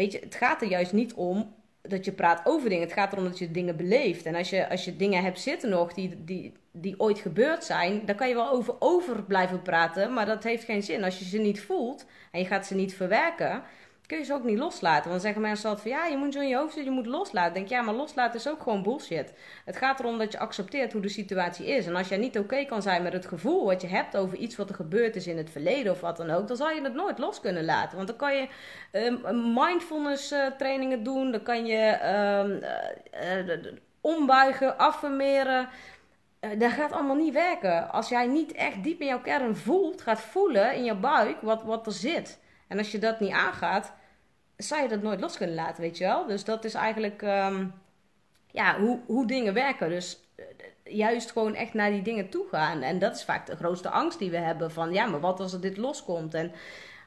weet 0.01 0.13
je, 0.13 0.19
het 0.19 0.35
gaat 0.35 0.63
er 0.63 0.69
juist 0.69 0.93
niet 0.93 1.15
om 1.15 1.55
dat 1.83 2.05
je 2.05 2.13
praat 2.13 2.41
over 2.45 2.69
dingen. 2.69 2.85
Het 2.85 2.93
gaat 2.93 3.13
erom 3.13 3.25
dat 3.25 3.39
je 3.39 3.51
dingen 3.51 3.77
beleeft. 3.77 4.27
En 4.27 4.35
als 4.35 4.51
je, 4.51 4.69
als 4.69 4.85
je 4.85 4.97
dingen 4.97 5.23
hebt 5.23 5.41
zitten 5.41 5.71
nog 5.71 5.93
die, 5.93 6.25
die, 6.25 6.53
die 6.73 7.01
ooit 7.01 7.19
gebeurd 7.19 7.65
zijn, 7.65 8.07
dan 8.07 8.17
kan 8.17 8.29
je 8.29 8.35
wel 8.35 8.51
over, 8.51 8.75
over 8.79 9.23
blijven 9.23 9.63
praten. 9.63 10.13
Maar 10.13 10.27
dat 10.27 10.43
heeft 10.43 10.65
geen 10.65 10.83
zin. 10.83 11.05
Als 11.05 11.19
je 11.19 11.25
ze 11.25 11.39
niet 11.39 11.61
voelt 11.61 12.07
en 12.33 12.41
je 12.41 12.47
gaat 12.47 12.67
ze 12.67 12.75
niet 12.75 12.95
verwerken, 12.95 13.63
kun 14.11 14.19
je 14.19 14.25
ze 14.25 14.35
ook 14.35 14.45
niet 14.45 14.59
loslaten. 14.59 15.11
Want 15.11 15.23
zeggen 15.23 15.41
mensen 15.41 15.69
altijd 15.69 15.89
van 15.89 15.99
ja, 15.99 16.07
je 16.07 16.17
moet 16.17 16.33
zo 16.33 16.41
in 16.41 16.49
je 16.49 16.57
hoofd 16.57 16.75
zitten, 16.75 16.93
je 16.93 16.99
moet 16.99 17.09
loslaten. 17.09 17.55
denk 17.55 17.69
ja, 17.69 17.83
maar 17.83 17.95
loslaten 17.95 18.39
is 18.39 18.49
ook 18.49 18.63
gewoon 18.63 18.83
bullshit. 18.83 19.33
Het 19.65 19.77
gaat 19.77 20.01
erom 20.01 20.19
dat 20.19 20.33
je 20.33 20.39
accepteert 20.39 20.93
hoe 20.93 21.03
de 21.03 21.09
situatie 21.09 21.67
is. 21.67 21.87
En 21.87 21.97
als 21.97 22.09
jij 22.09 22.19
niet 22.19 22.39
oké 22.39 22.65
kan 22.65 22.83
zijn 22.83 23.03
met 23.03 23.13
het 23.13 23.27
gevoel 23.27 23.65
wat 23.65 23.81
je 23.81 23.87
hebt 23.87 24.17
over 24.17 24.39
iets 24.39 24.57
wat 24.57 24.69
er 24.69 24.75
gebeurd 24.75 25.17
is 25.17 25.27
in 25.27 25.37
het 25.37 25.51
verleden 25.51 25.93
of 25.93 26.01
wat 26.01 26.17
dan 26.17 26.31
ook, 26.31 26.49
dan 26.49 26.57
zal 26.57 26.71
je 26.71 26.83
het 26.83 26.95
nooit 26.95 27.19
los 27.19 27.41
kunnen 27.41 27.65
laten. 27.65 27.97
Want 27.97 28.09
dan 28.09 28.17
kan 28.17 28.37
je 28.37 28.49
um, 28.93 29.53
mindfulness 29.55 30.33
uh, 30.33 30.47
trainingen 30.47 31.03
doen, 31.03 31.31
dan 31.31 31.43
kan 31.43 31.67
je 31.67 31.99
uh, 33.23 33.73
ombuigen, 34.01 34.79
affirmeren. 34.79 35.69
dat 36.59 36.73
gaat 36.73 36.93
allemaal 36.93 37.17
niet 37.17 37.35
werken. 37.35 37.91
Als 37.91 38.09
jij 38.09 38.27
niet 38.27 38.53
echt 38.53 38.83
diep 38.83 39.01
in 39.01 39.07
jouw 39.07 39.21
kern 39.21 39.57
voelt, 39.57 40.03
gaat 40.03 40.21
voelen 40.21 40.75
in 40.75 40.85
je 40.85 40.95
buik 40.95 41.37
wat, 41.41 41.63
wat 41.63 41.87
er 41.87 41.93
zit. 41.93 42.39
En 42.69 42.79
als 42.79 42.93
je 42.93 42.99
dat 42.99 43.21
niet 43.21 43.33
aangaat, 43.33 43.99
zou 44.69 44.83
je 44.83 44.89
dat 44.89 45.03
nooit 45.03 45.21
los 45.21 45.37
kunnen 45.37 45.55
laten, 45.55 45.83
weet 45.83 45.99
je 45.99 46.05
wel? 46.05 46.27
Dus 46.27 46.45
dat 46.45 46.65
is 46.65 46.75
eigenlijk 46.75 47.23
um, 47.23 47.73
ja, 48.51 48.81
hoe, 48.81 49.01
hoe 49.07 49.27
dingen 49.27 49.55
werken. 49.55 49.89
Dus 49.89 50.19
uh, 50.37 50.45
juist 50.97 51.33
gewoon 51.33 51.55
echt 51.55 51.75
naar 51.75 51.91
die 51.91 52.03
dingen 52.03 52.29
toe 52.29 52.47
gaan. 52.51 52.83
En 52.83 52.99
dat 52.99 53.15
is 53.15 53.25
vaak 53.25 53.47
de 53.47 53.57
grootste 53.57 53.91
angst 53.91 54.19
die 54.19 54.31
we 54.31 54.37
hebben 54.37 54.71
van 54.71 54.93
ja, 54.93 55.07
maar 55.07 55.21
wat 55.21 55.41
als 55.41 55.53
er 55.53 55.61
dit 55.61 55.77
loskomt? 55.77 56.35
En, 56.35 56.53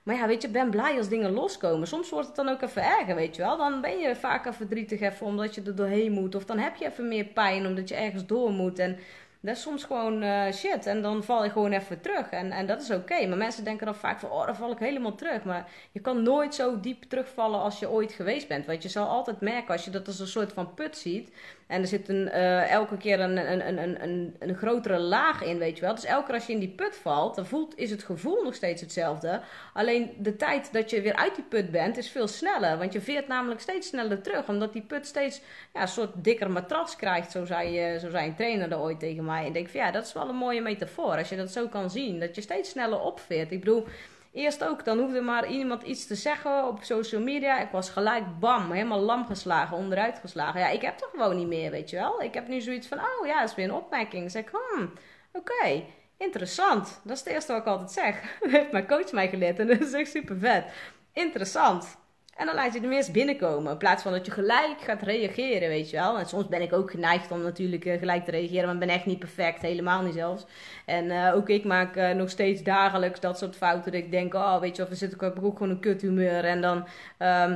maar 0.03 0.15
ja, 0.15 0.27
weet 0.27 0.41
je, 0.41 0.49
ben 0.49 0.69
blij 0.69 0.97
als 0.97 1.09
dingen 1.09 1.31
loskomen. 1.31 1.87
Soms 1.87 2.09
wordt 2.09 2.27
het 2.27 2.35
dan 2.35 2.49
ook 2.49 2.61
even 2.61 2.83
erger, 2.83 3.15
weet 3.15 3.35
je 3.35 3.41
wel. 3.41 3.57
Dan 3.57 3.81
ben 3.81 3.97
je 3.97 4.15
vaker 4.15 4.53
verdrietig 4.53 4.99
even 4.99 5.25
omdat 5.25 5.55
je 5.55 5.61
er 5.61 5.75
doorheen 5.75 6.11
moet. 6.11 6.35
Of 6.35 6.45
dan 6.45 6.57
heb 6.57 6.75
je 6.75 6.85
even 6.85 7.07
meer 7.07 7.25
pijn 7.25 7.65
omdat 7.65 7.89
je 7.89 7.95
ergens 7.95 8.25
door 8.25 8.51
moet. 8.51 8.79
En 8.79 8.97
Dat 9.43 9.55
is 9.55 9.61
soms 9.61 9.83
gewoon 9.83 10.23
uh, 10.23 10.51
shit. 10.51 10.85
En 10.85 11.01
dan 11.01 11.23
val 11.23 11.43
je 11.43 11.49
gewoon 11.49 11.71
even 11.71 12.01
terug. 12.01 12.29
En, 12.29 12.51
en 12.51 12.65
dat 12.65 12.81
is 12.81 12.91
oké. 12.91 13.25
Maar 13.27 13.37
mensen 13.37 13.63
denken 13.63 13.85
dan 13.85 13.95
vaak 13.95 14.19
van, 14.19 14.29
oh, 14.29 14.45
dan 14.45 14.55
val 14.55 14.71
ik 14.71 14.77
helemaal 14.79 15.15
terug. 15.15 15.43
Maar 15.43 15.69
je 15.91 15.99
kan 15.99 16.23
nooit 16.23 16.55
zo 16.55 16.79
diep 16.79 17.03
terugvallen 17.03 17.59
als 17.59 17.79
je 17.79 17.89
ooit 17.89 18.11
geweest 18.11 18.47
bent. 18.47 18.65
Want 18.65 18.83
je 18.83 18.89
zal 18.89 19.07
altijd 19.07 19.41
merken, 19.41 19.73
als 19.73 19.85
je 19.85 19.91
dat 19.91 20.07
als 20.07 20.19
een 20.19 20.27
soort 20.27 20.53
van 20.53 20.73
put 20.73 20.97
ziet. 20.97 21.31
En 21.67 21.81
er 21.81 21.87
zit 21.87 22.09
een, 22.09 22.29
uh, 22.33 22.71
elke 22.71 22.97
keer 22.97 23.19
een, 23.19 23.37
een, 23.51 23.67
een, 23.67 24.03
een, 24.03 24.35
een 24.39 24.55
grotere 24.55 24.99
laag 24.99 25.43
in, 25.43 25.57
weet 25.57 25.75
je 25.75 25.81
wel. 25.81 25.95
Dus 25.95 26.05
elke 26.05 26.25
keer 26.25 26.35
als 26.35 26.45
je 26.45 26.53
in 26.53 26.59
die 26.59 26.69
put 26.69 26.95
valt, 26.95 27.35
dan 27.35 27.45
voelt, 27.45 27.77
is 27.77 27.91
het 27.91 28.03
gevoel 28.03 28.43
nog 28.43 28.55
steeds 28.55 28.81
hetzelfde. 28.81 29.41
Alleen 29.73 30.15
de 30.17 30.35
tijd 30.35 30.73
dat 30.73 30.89
je 30.89 31.01
weer 31.01 31.15
uit 31.15 31.35
die 31.35 31.43
put 31.43 31.71
bent, 31.71 31.97
is 31.97 32.09
veel 32.09 32.27
sneller. 32.27 32.77
Want 32.77 32.93
je 32.93 33.01
veert 33.01 33.27
namelijk 33.27 33.61
steeds 33.61 33.87
sneller 33.87 34.21
terug. 34.21 34.47
Omdat 34.47 34.73
die 34.73 34.81
put 34.81 35.05
steeds 35.05 35.41
ja, 35.73 35.81
een 35.81 35.87
soort 35.87 36.11
dikker 36.15 36.51
matras 36.51 36.95
krijgt. 36.95 37.31
Zo 37.31 37.45
zei, 37.45 37.99
zo 37.99 38.09
zei 38.09 38.27
een 38.27 38.35
trainer 38.35 38.71
er 38.71 38.79
ooit 38.79 38.99
tegen 38.99 39.25
mij. 39.25 39.41
En 39.41 39.47
ik 39.47 39.53
denk 39.53 39.69
van 39.69 39.79
ja, 39.79 39.91
dat 39.91 40.05
is 40.05 40.13
wel 40.13 40.29
een 40.29 40.35
mooie 40.35 40.61
metafoor. 40.61 41.17
Als 41.17 41.29
je 41.29 41.35
dat 41.35 41.51
zo 41.51 41.67
kan 41.67 41.89
zien. 41.89 42.19
Dat 42.19 42.35
je 42.35 42.41
steeds 42.41 42.69
sneller 42.69 42.99
opveert. 42.99 43.51
Ik 43.51 43.59
bedoel, 43.59 43.85
eerst 44.33 44.63
ook, 44.63 44.85
dan 44.85 44.99
hoefde 44.99 45.21
maar 45.21 45.47
iemand 45.47 45.83
iets 45.83 46.07
te 46.07 46.15
zeggen 46.15 46.67
op 46.67 46.83
social 46.83 47.21
media. 47.21 47.59
Ik 47.59 47.71
was 47.71 47.89
gelijk 47.89 48.39
bam, 48.39 48.71
helemaal 48.71 48.99
lam 48.99 49.25
geslagen, 49.25 49.77
onderuit 49.77 50.19
geslagen. 50.19 50.59
Ja, 50.59 50.69
ik 50.69 50.81
heb 50.81 50.97
toch 50.97 51.09
gewoon 51.09 51.35
niet 51.35 51.47
meer, 51.47 51.71
weet 51.71 51.89
je 51.89 51.95
wel. 51.95 52.21
Ik 52.21 52.33
heb 52.33 52.47
nu 52.47 52.61
zoiets 52.61 52.87
van, 52.87 52.99
oh 52.99 53.27
ja, 53.27 53.39
dat 53.39 53.49
is 53.49 53.55
weer 53.55 53.65
een 53.65 53.73
opmerking. 53.73 54.31
Zeg 54.31 54.43
ik, 54.43 54.51
hmm, 54.51 54.93
oké. 55.33 55.83
Interessant. 56.17 57.01
Dat 57.03 57.17
is 57.17 57.23
het 57.23 57.33
eerste 57.33 57.51
wat 57.51 57.61
ik 57.61 57.67
altijd 57.67 57.91
zeg. 57.91 58.37
Dat 58.39 58.51
heeft 58.57 58.71
mijn 58.71 58.87
coach 58.87 59.11
mij 59.11 59.29
geleerd 59.29 59.59
en 59.59 59.67
dat 59.67 59.79
is 59.79 59.93
echt 59.93 60.11
super 60.11 60.37
vet. 60.37 60.65
Interessant. 61.13 61.97
En 62.35 62.45
dan 62.45 62.55
laat 62.55 62.73
je 62.73 62.79
er 62.79 62.91
eerst 62.91 63.11
binnenkomen. 63.11 63.71
In 63.71 63.77
plaats 63.77 64.03
van 64.03 64.11
dat 64.11 64.25
je 64.25 64.31
gelijk 64.31 64.81
gaat 64.81 65.01
reageren, 65.01 65.67
weet 65.67 65.89
je 65.89 65.97
wel. 65.97 66.17
En 66.17 66.25
soms 66.25 66.47
ben 66.47 66.61
ik 66.61 66.73
ook 66.73 66.91
geneigd 66.91 67.31
om 67.31 67.41
natuurlijk 67.41 67.85
eh, 67.85 67.99
gelijk 67.99 68.25
te 68.25 68.31
reageren. 68.31 68.63
Maar 68.65 68.73
ik 68.73 68.79
ben 68.79 68.89
echt 68.89 69.05
niet 69.05 69.19
perfect, 69.19 69.61
helemaal 69.61 70.01
niet 70.01 70.13
zelfs. 70.13 70.45
En 70.85 71.05
uh, 71.05 71.35
ook 71.35 71.49
ik 71.49 71.63
maak 71.63 71.95
uh, 71.97 72.11
nog 72.11 72.29
steeds 72.29 72.63
dagelijks 72.63 73.19
dat 73.19 73.37
soort 73.37 73.55
fouten. 73.55 73.91
Dat 73.91 74.01
ik 74.01 74.11
denk, 74.11 74.33
oh 74.33 74.59
weet 74.59 74.75
je, 74.75 74.83
of 74.83 74.89
we 74.89 74.95
zitten 74.95 75.17
ik 75.17 75.43
ook 75.43 75.57
gewoon 75.57 75.69
een 75.69 75.79
kuthumeur. 75.79 76.45
En 76.45 76.61
dan... 76.61 76.87
Uh, 77.19 77.53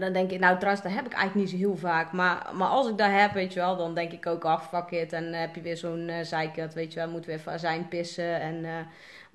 dan 0.00 0.12
denk 0.12 0.30
ik, 0.30 0.38
nou 0.40 0.56
trouwens, 0.56 0.84
dat 0.84 0.94
heb 0.94 1.06
ik 1.06 1.12
eigenlijk 1.12 1.34
niet 1.34 1.60
zo 1.60 1.66
heel 1.66 1.76
vaak. 1.76 2.12
Maar, 2.12 2.50
maar 2.54 2.68
als 2.68 2.88
ik 2.88 2.98
dat 2.98 3.10
heb, 3.10 3.32
weet 3.32 3.52
je 3.52 3.60
wel, 3.60 3.76
dan 3.76 3.94
denk 3.94 4.12
ik 4.12 4.26
ook, 4.26 4.44
ach, 4.44 4.68
fuck 4.68 4.90
it. 4.90 5.12
En 5.12 5.32
heb 5.32 5.54
je 5.54 5.60
weer 5.60 5.76
zo'n 5.76 6.08
uh, 6.08 6.16
zeikert, 6.22 6.74
weet 6.74 6.92
je 6.92 6.98
wel, 6.98 7.10
moeten 7.10 7.30
we 7.30 7.36
even 7.36 7.52
azijn 7.52 7.88
pissen. 7.88 8.40
En, 8.40 8.64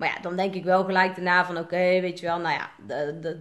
maar 0.02 0.10
ja, 0.14 0.20
dan 0.20 0.36
denk 0.36 0.54
ik 0.54 0.64
wel 0.64 0.84
gelijk 0.84 1.14
daarna 1.14 1.44
van, 1.44 1.58
oké, 1.58 2.00
weet 2.00 2.20
je 2.20 2.26
wel, 2.26 2.38
nou 2.38 2.54
ja, 2.54 2.70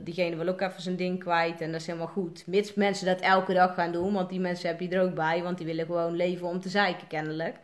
diegene 0.04 0.36
wil 0.36 0.48
ook 0.48 0.62
even 0.62 0.82
zijn 0.82 0.96
ding 0.96 1.20
kwijt. 1.20 1.62
En 1.62 1.72
dat 1.72 1.82
is 1.82 1.88
helemaal 1.88 2.08
goed. 2.08 2.48
Mits 2.48 2.74
mensen 2.74 3.06
dat 3.06 3.20
elke 3.20 3.54
dag 3.54 3.74
gaan 3.74 3.92
doen, 3.92 4.14
want 4.14 4.30
die 4.30 4.40
mensen 4.40 4.68
heb 4.70 4.80
je 4.80 4.90
er 4.90 5.02
ook 5.02 5.16
bij. 5.16 5.44
Want 5.44 5.58
die 5.58 5.66
willen 5.66 5.86
gewoon 5.86 6.16
leven 6.16 6.48
om 6.48 6.60
te 6.60 6.70
zeiken, 6.70 7.08
kennelijk. 7.08 7.56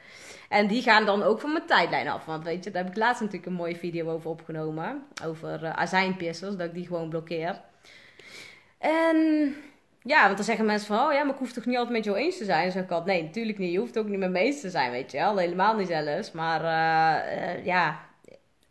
En 0.50 0.68
die 0.68 0.82
gaan 0.82 1.06
dan 1.06 1.24
ook 1.24 1.40
van 1.40 1.54
mijn 1.54 1.66
tijdlijn 1.66 2.08
af. 2.08 2.26
Want 2.26 2.44
weet 2.44 2.64
je, 2.64 2.72
daar 2.72 2.84
heb 2.84 2.92
ik 2.92 2.98
laatst 2.98 3.22
natuurlijk 3.22 3.48
een 3.48 3.54
mooie 3.54 3.76
video 3.76 4.10
over 4.10 4.30
opgenomen. 4.30 5.04
Over 5.26 5.66
azijnpissers, 5.66 6.56
dat 6.56 6.68
ik 6.68 6.74
die 6.74 6.88
gewoon 6.88 7.10
blokkeer. 7.10 7.62
En 8.78 9.56
ja, 10.02 10.24
want 10.24 10.36
dan 10.36 10.46
zeggen 10.46 10.66
mensen 10.66 10.88
van, 10.88 11.08
oh 11.08 11.14
ja, 11.14 11.24
maar 11.24 11.34
ik 11.34 11.40
hoef 11.40 11.52
toch 11.52 11.66
niet 11.66 11.78
altijd 11.78 11.96
met 11.96 12.06
jou 12.06 12.18
eens 12.18 12.38
te 12.38 12.46
zijn? 12.46 12.64
Dan 12.64 12.72
zeg 12.72 12.84
ik 12.84 12.92
altijd, 12.92 13.18
nee, 13.18 13.28
natuurlijk 13.28 13.58
niet. 13.58 13.72
Je 13.72 13.80
hoeft 13.80 13.98
ook 13.98 14.08
niet 14.08 14.20
met 14.20 14.32
me 14.32 14.40
eens 14.40 14.62
te 14.62 14.70
zijn, 14.70 14.92
weet 14.92 15.12
je 15.12 15.18
wel. 15.18 15.38
Helemaal 15.38 15.76
niet 15.76 15.88
zelfs. 15.88 16.32
Maar 16.32 16.62
uh, 16.62 17.58
uh, 17.58 17.66
ja, 17.66 18.07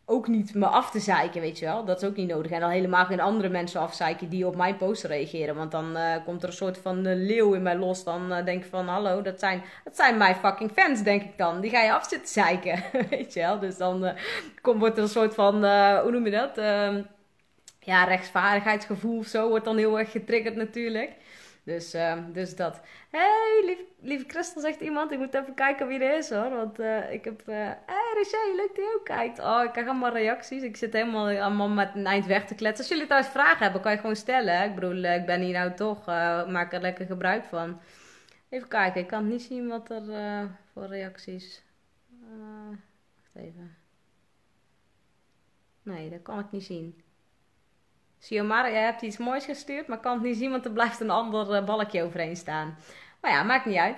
ook 0.08 0.28
niet 0.28 0.54
me 0.54 0.66
af 0.66 0.90
te 0.90 1.00
zeiken, 1.00 1.40
weet 1.40 1.58
je 1.58 1.64
wel. 1.64 1.84
Dat 1.84 2.02
is 2.02 2.08
ook 2.08 2.16
niet 2.16 2.28
nodig. 2.28 2.50
En 2.50 2.60
dan 2.60 2.70
helemaal 2.70 3.04
geen 3.04 3.20
andere 3.20 3.48
mensen 3.48 3.80
afzeiken 3.80 4.28
die 4.28 4.46
op 4.46 4.56
mijn 4.56 4.76
post 4.76 5.04
reageren. 5.04 5.54
Want 5.54 5.70
dan 5.70 5.96
uh, 5.96 6.14
komt 6.25 6.42
er 6.42 6.48
een 6.48 6.54
soort 6.54 6.78
van 6.78 7.14
leeuw 7.14 7.54
in 7.54 7.62
mij 7.62 7.76
los. 7.76 8.04
Dan 8.04 8.28
denk 8.44 8.64
ik 8.64 8.70
van, 8.70 8.88
hallo, 8.88 9.22
dat 9.22 9.38
zijn, 9.38 9.62
dat 9.84 9.96
zijn 9.96 10.16
mijn 10.16 10.34
fucking 10.34 10.70
fans, 10.75 11.02
denk 11.02 11.22
ik 11.22 11.38
dan. 11.38 11.60
Die 11.60 11.70
ga 11.70 11.82
je 11.82 11.92
af 11.92 12.06
zitten 12.08 12.28
zeiken, 12.28 12.82
weet 13.10 13.32
je 13.32 13.40
wel. 13.40 13.58
Dus 13.58 13.76
dan 13.76 14.12
komt, 14.62 14.78
wordt 14.78 14.96
er 14.96 15.02
een 15.02 15.08
soort 15.08 15.34
van, 15.34 15.54
hoe 16.02 16.10
noem 16.10 16.25
je 16.25 16.30
dat? 16.30 16.58
Ehm, 16.58 17.02
ja, 17.80 18.04
rechtsvaardigheidsgevoel 18.04 19.18
of 19.18 19.26
zo 19.26 19.48
wordt 19.48 19.64
dan 19.64 19.76
heel 19.76 19.98
erg 19.98 20.10
getriggerd 20.10 20.56
natuurlijk. 20.56 21.10
Dus, 21.66 21.94
uh, 21.94 22.18
dus 22.32 22.56
dat. 22.56 22.80
hey, 23.11 23.62
lief, 23.64 23.78
lieve 24.00 24.25
Christel 24.28 24.61
zegt 24.61 24.80
iemand. 24.80 25.12
Ik 25.12 25.18
moet 25.18 25.35
even 25.35 25.54
kijken 25.54 25.87
wie 25.87 26.00
er 26.00 26.18
is 26.18 26.30
hoor. 26.30 26.50
Want 26.50 26.80
uh, 26.80 27.12
ik 27.12 27.25
heb... 27.25 27.40
Uh, 27.40 27.54
hey 27.87 28.12
Roger, 28.14 28.54
leuk 28.56 28.76
dat 28.76 28.95
ook 28.95 29.04
kijkt. 29.04 29.38
Oh, 29.38 29.62
ik 29.64 29.73
krijg 29.73 29.86
allemaal 29.86 30.12
reacties. 30.12 30.62
Ik 30.62 30.76
zit 30.76 30.93
helemaal 30.93 31.28
allemaal 31.28 31.69
met 31.69 31.95
een 31.95 32.06
eind 32.06 32.26
weg 32.26 32.47
te 32.47 32.54
kletsen. 32.54 32.84
Als 32.84 32.95
jullie 32.95 33.06
thuis 33.06 33.26
vragen 33.26 33.62
hebben, 33.62 33.80
kan 33.80 33.93
je 33.93 33.99
gewoon 33.99 34.17
stellen. 34.17 34.64
Ik 34.64 34.75
bedoel, 34.75 35.02
ik 35.02 35.26
ben 35.26 35.41
hier 35.41 35.52
nou 35.52 35.75
toch. 35.75 36.06
maak 36.47 36.73
er 36.73 36.80
lekker 36.80 37.06
gebruik 37.06 37.45
van. 37.45 37.80
Even 38.49 38.69
kijken. 38.69 39.00
Ik 39.00 39.06
kan 39.06 39.28
niet 39.28 39.43
zien 39.43 39.69
wat 39.69 39.91
er 39.91 40.02
voor 40.73 40.86
reacties... 40.86 41.62
wacht 43.17 43.47
even. 43.47 43.76
Nee, 45.82 46.10
dat 46.10 46.23
kan 46.23 46.38
ik 46.38 46.50
niet 46.50 46.64
zien. 46.64 47.00
Xiomara, 48.26 48.71
jij 48.71 48.82
hebt 48.82 49.02
iets 49.02 49.17
moois 49.17 49.45
gestuurd, 49.45 49.86
maar 49.86 49.99
kan 49.99 50.12
het 50.12 50.23
niet 50.23 50.36
zien, 50.36 50.50
want 50.50 50.65
er 50.65 50.71
blijft 50.71 51.00
een 51.00 51.10
ander 51.10 51.50
uh, 51.50 51.65
balkje 51.65 52.02
overheen 52.02 52.36
staan. 52.36 52.76
Maar 53.21 53.30
ja, 53.30 53.43
maakt 53.43 53.65
niet 53.65 53.78
uit. 53.78 53.97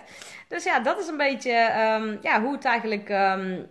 Dus 0.49 0.65
ja, 0.65 0.81
dat 0.81 1.01
is 1.01 1.07
een 1.07 1.17
beetje 1.17 1.53
um, 2.01 2.19
ja, 2.23 2.43
hoe 2.43 2.53
het 2.53 2.65
eigenlijk... 2.65 3.09
Um, 3.09 3.71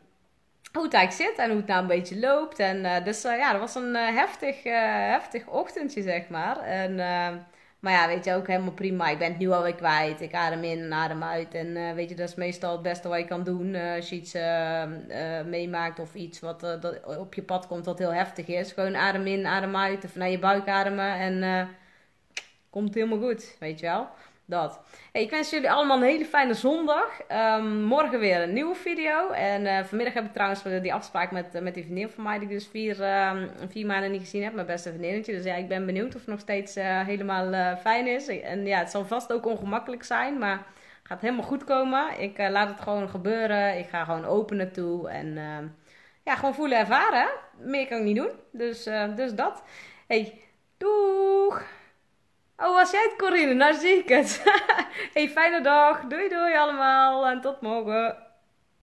hoe 0.73 0.85
het 0.85 0.93
eigenlijk 0.93 1.29
zit 1.29 1.43
en 1.43 1.49
hoe 1.49 1.57
het 1.57 1.67
nou 1.67 1.81
een 1.81 1.87
beetje 1.87 2.19
loopt. 2.19 2.59
En 2.59 2.77
uh, 2.77 3.03
dus 3.03 3.25
uh, 3.25 3.37
ja, 3.37 3.51
dat 3.51 3.61
was 3.61 3.75
een 3.75 3.95
heftig, 3.95 4.63
heftig 4.63 5.47
ochtendje, 5.47 6.01
zeg 6.01 6.29
maar. 6.29 6.59
En 6.59 6.99
ehm, 6.99 7.37
maar 7.79 7.93
ja, 7.93 8.07
weet 8.07 8.25
je, 8.25 8.33
ook 8.33 8.47
helemaal 8.47 8.71
prima. 8.71 9.09
Ik 9.09 9.17
ben 9.17 9.27
het 9.27 9.37
nu 9.37 9.49
alweer 9.49 9.75
kwijt. 9.75 10.21
Ik 10.21 10.33
adem 10.33 10.63
in 10.63 10.79
en 10.79 10.93
adem 10.93 11.23
uit. 11.23 11.53
En 11.53 11.67
uh, 11.67 11.93
weet 11.93 12.09
je, 12.09 12.15
dat 12.15 12.29
is 12.29 12.35
meestal 12.35 12.71
het 12.71 12.81
beste 12.81 13.07
wat 13.07 13.19
je 13.19 13.25
kan 13.25 13.43
doen 13.43 13.73
uh, 13.73 13.95
als 13.95 14.09
je 14.09 14.15
iets 14.15 14.35
uh, 14.35 14.83
meemaakt 15.45 15.99
of 15.99 16.13
iets 16.15 16.39
wat 16.39 16.59
dat 16.59 17.05
op 17.17 17.33
je 17.33 17.43
pad 17.43 17.67
komt 17.67 17.85
wat 17.85 17.99
heel 17.99 18.13
heftig 18.13 18.47
is. 18.47 18.71
Gewoon 18.71 18.95
adem 18.95 19.27
in, 19.27 19.45
adem 19.45 19.75
uit, 19.75 20.03
of 20.05 20.15
naar 20.15 20.29
je 20.29 20.39
buik 20.39 20.67
ademen 20.67 21.13
en 21.13 21.69
komt 22.69 22.93
helemaal 22.93 23.19
goed, 23.19 23.55
weet 23.59 23.79
je 23.79 23.85
wel. 23.85 24.09
Dat. 24.49 24.79
Hey, 25.11 25.21
ik 25.21 25.29
wens 25.29 25.49
jullie 25.49 25.71
allemaal 25.71 25.97
een 25.97 26.03
hele 26.03 26.25
fijne 26.25 26.53
zondag. 26.53 27.19
Um, 27.31 27.81
morgen 27.81 28.19
weer 28.19 28.41
een 28.41 28.53
nieuwe 28.53 28.75
video. 28.75 29.29
En 29.29 29.65
uh, 29.65 29.83
vanmiddag 29.83 30.13
heb 30.13 30.25
ik 30.25 30.33
trouwens 30.33 30.63
die 30.63 30.93
afspraak 30.93 31.31
met, 31.31 31.55
uh, 31.55 31.61
met 31.61 31.73
die 31.73 31.83
vriendin 31.83 32.09
van 32.09 32.23
mij, 32.23 32.39
die 32.39 32.47
ik 32.47 32.53
dus 32.53 32.67
vier, 32.67 32.99
uh, 32.99 33.43
vier 33.69 33.85
maanden 33.85 34.11
niet 34.11 34.21
gezien 34.21 34.43
heb. 34.43 34.53
Mijn 34.53 34.65
beste 34.65 34.89
vriendinnetje. 34.89 35.33
Dus 35.33 35.43
ja, 35.43 35.55
ik 35.55 35.67
ben 35.67 35.85
benieuwd 35.85 36.15
of 36.15 36.21
het 36.21 36.29
nog 36.29 36.39
steeds 36.39 36.75
eh, 36.75 37.05
helemaal 37.05 37.77
fijn 37.77 38.07
is. 38.07 38.27
En 38.27 38.65
ja, 38.65 38.79
het 38.79 38.89
zal 38.89 39.05
vast 39.05 39.33
ook 39.33 39.45
ongemakkelijk 39.45 40.03
zijn, 40.03 40.37
maar 40.37 40.65
gaat 41.03 41.21
helemaal 41.21 41.45
goed 41.45 41.63
komen. 41.63 42.19
Ik 42.19 42.37
laat 42.37 42.69
het 42.69 42.81
gewoon 42.81 43.09
gebeuren. 43.09 43.77
Ik 43.77 43.87
ga 43.89 44.03
gewoon 44.03 44.25
openen 44.25 44.71
toe. 44.71 45.09
En 45.09 45.37
ehm, 45.37 45.67
ja, 46.23 46.35
gewoon 46.35 46.55
voelen, 46.55 46.77
ervaren. 46.77 47.29
Meer 47.57 47.87
kan 47.87 47.97
ik 47.97 48.03
niet 48.03 48.15
doen. 48.15 48.31
Dus, 48.51 48.83
dus 49.15 49.33
dat. 49.33 49.63
Hey, 50.07 50.41
doeg! 50.77 51.76
Oh, 52.59 52.73
was 52.73 52.91
jij 52.91 53.03
het, 53.03 53.15
Corine? 53.17 53.53
Nou 53.53 53.73
zie 53.73 53.97
ik 53.97 54.09
het. 54.09 54.43
fijne 55.29 55.61
dag. 55.61 56.01
Doei 56.01 56.29
doei 56.29 56.57
allemaal 56.57 57.27
en 57.27 57.41
tot 57.41 57.61
morgen. 57.61 58.26